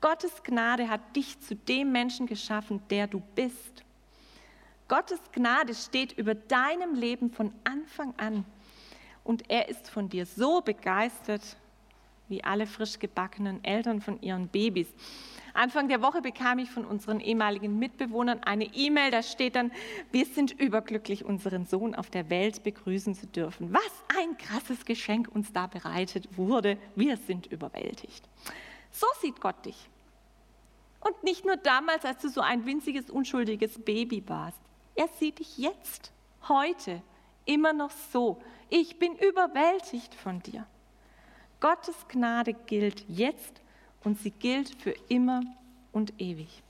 Gottes 0.00 0.42
Gnade 0.42 0.88
hat 0.88 1.16
dich 1.16 1.40
zu 1.40 1.54
dem 1.54 1.92
Menschen 1.92 2.26
geschaffen, 2.26 2.82
der 2.90 3.06
du 3.06 3.20
bist. 3.34 3.84
Gottes 4.88 5.20
Gnade 5.32 5.74
steht 5.74 6.12
über 6.12 6.34
deinem 6.34 6.94
Leben 6.94 7.30
von 7.30 7.52
Anfang 7.64 8.14
an. 8.16 8.44
Und 9.22 9.50
er 9.50 9.68
ist 9.68 9.90
von 9.90 10.08
dir 10.08 10.24
so 10.24 10.62
begeistert, 10.62 11.42
wie 12.28 12.44
alle 12.44 12.66
frisch 12.66 12.98
gebackenen 12.98 13.62
Eltern 13.64 14.00
von 14.00 14.20
ihren 14.22 14.48
Babys. 14.48 14.88
Anfang 15.54 15.88
der 15.88 16.02
Woche 16.02 16.22
bekam 16.22 16.58
ich 16.58 16.70
von 16.70 16.84
unseren 16.84 17.20
ehemaligen 17.20 17.78
Mitbewohnern 17.78 18.42
eine 18.42 18.64
E-Mail, 18.64 19.10
da 19.10 19.22
steht 19.22 19.56
dann, 19.56 19.72
wir 20.12 20.24
sind 20.24 20.52
überglücklich, 20.52 21.24
unseren 21.24 21.66
Sohn 21.66 21.94
auf 21.94 22.10
der 22.10 22.30
Welt 22.30 22.62
begrüßen 22.62 23.14
zu 23.14 23.26
dürfen. 23.26 23.72
Was 23.72 24.18
ein 24.18 24.36
krasses 24.36 24.84
Geschenk 24.84 25.28
uns 25.34 25.52
da 25.52 25.66
bereitet 25.66 26.36
wurde. 26.36 26.78
Wir 26.94 27.16
sind 27.16 27.46
überwältigt. 27.46 28.28
So 28.90 29.06
sieht 29.20 29.40
Gott 29.40 29.64
dich. 29.64 29.88
Und 31.00 31.22
nicht 31.22 31.44
nur 31.44 31.56
damals, 31.56 32.04
als 32.04 32.22
du 32.22 32.28
so 32.28 32.40
ein 32.40 32.66
winziges, 32.66 33.10
unschuldiges 33.10 33.78
Baby 33.78 34.22
warst. 34.26 34.60
Er 34.98 35.06
sieht 35.20 35.38
dich 35.38 35.58
jetzt, 35.58 36.10
heute, 36.48 37.00
immer 37.44 37.72
noch 37.72 37.92
so. 38.12 38.42
Ich 38.68 38.98
bin 38.98 39.14
überwältigt 39.14 40.12
von 40.12 40.42
dir. 40.42 40.66
Gottes 41.60 41.94
Gnade 42.08 42.52
gilt 42.52 43.08
jetzt 43.08 43.62
und 44.02 44.18
sie 44.18 44.32
gilt 44.32 44.74
für 44.82 44.96
immer 45.08 45.42
und 45.92 46.20
ewig. 46.20 46.64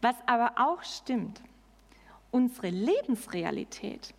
Was 0.00 0.16
aber 0.26 0.54
auch 0.56 0.82
stimmt, 0.82 1.40
unsere 2.32 2.70
Lebensrealität 2.70 4.12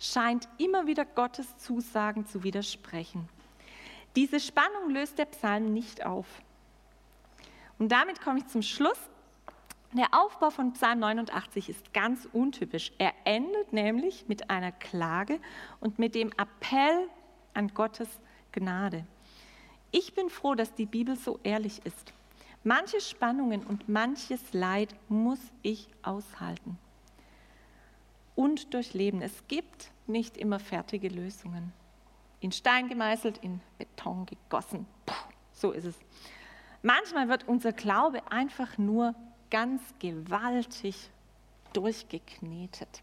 scheint 0.00 0.48
immer 0.56 0.86
wieder 0.86 1.04
Gottes 1.04 1.58
Zusagen 1.58 2.26
zu 2.26 2.42
widersprechen. 2.42 3.28
Diese 4.16 4.40
Spannung 4.40 4.88
löst 4.88 5.18
der 5.18 5.26
Psalm 5.26 5.74
nicht 5.74 6.06
auf. 6.06 6.40
Und 7.78 7.92
damit 7.92 8.22
komme 8.22 8.38
ich 8.38 8.46
zum 8.46 8.62
Schluss 8.62 9.10
der 9.98 10.08
Aufbau 10.12 10.50
von 10.50 10.72
Psalm 10.72 11.00
89 11.00 11.68
ist 11.68 11.92
ganz 11.92 12.26
untypisch. 12.32 12.92
Er 12.98 13.12
endet 13.24 13.72
nämlich 13.72 14.26
mit 14.26 14.48
einer 14.48 14.72
Klage 14.72 15.38
und 15.80 15.98
mit 15.98 16.14
dem 16.14 16.30
Appell 16.32 17.08
an 17.52 17.68
Gottes 17.74 18.08
Gnade. 18.52 19.04
Ich 19.90 20.14
bin 20.14 20.30
froh, 20.30 20.54
dass 20.54 20.74
die 20.74 20.86
Bibel 20.86 21.16
so 21.16 21.38
ehrlich 21.42 21.84
ist. 21.84 22.14
Manche 22.64 23.00
Spannungen 23.00 23.64
und 23.64 23.88
manches 23.88 24.52
Leid 24.52 24.94
muss 25.08 25.40
ich 25.62 25.88
aushalten 26.02 26.78
und 28.34 28.72
durchleben. 28.72 29.20
Es 29.20 29.46
gibt 29.48 29.90
nicht 30.06 30.36
immer 30.36 30.58
fertige 30.58 31.08
Lösungen. 31.08 31.72
In 32.40 32.52
Stein 32.52 32.88
gemeißelt, 32.88 33.38
in 33.38 33.60
Beton 33.78 34.26
gegossen. 34.26 34.86
Puh, 35.06 35.14
so 35.52 35.72
ist 35.72 35.84
es. 35.84 35.98
Manchmal 36.82 37.28
wird 37.28 37.46
unser 37.46 37.72
Glaube 37.72 38.22
einfach 38.30 38.78
nur 38.78 39.14
ganz 39.52 39.82
gewaltig 39.98 40.96
durchgeknetet. 41.74 43.02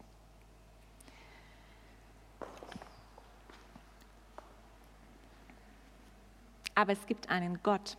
Aber 6.74 6.92
es 6.92 7.06
gibt 7.06 7.30
einen 7.30 7.62
Gott, 7.62 7.96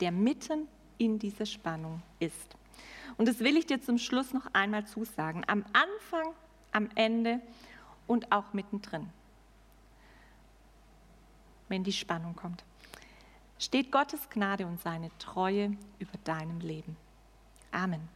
der 0.00 0.12
mitten 0.12 0.68
in 0.98 1.18
dieser 1.18 1.46
Spannung 1.46 2.02
ist. 2.18 2.56
Und 3.16 3.26
das 3.26 3.38
will 3.38 3.56
ich 3.56 3.64
dir 3.64 3.80
zum 3.80 3.96
Schluss 3.96 4.34
noch 4.34 4.46
einmal 4.52 4.86
zusagen. 4.86 5.44
Am 5.46 5.64
Anfang, 5.72 6.34
am 6.72 6.90
Ende 6.94 7.40
und 8.06 8.32
auch 8.32 8.52
mittendrin, 8.52 9.08
wenn 11.68 11.84
die 11.84 11.92
Spannung 11.92 12.36
kommt, 12.36 12.64
steht 13.58 13.90
Gottes 13.90 14.28
Gnade 14.28 14.66
und 14.66 14.78
seine 14.82 15.10
Treue 15.18 15.74
über 15.98 16.18
deinem 16.24 16.60
Leben. 16.60 16.98
Amen. 17.74 18.08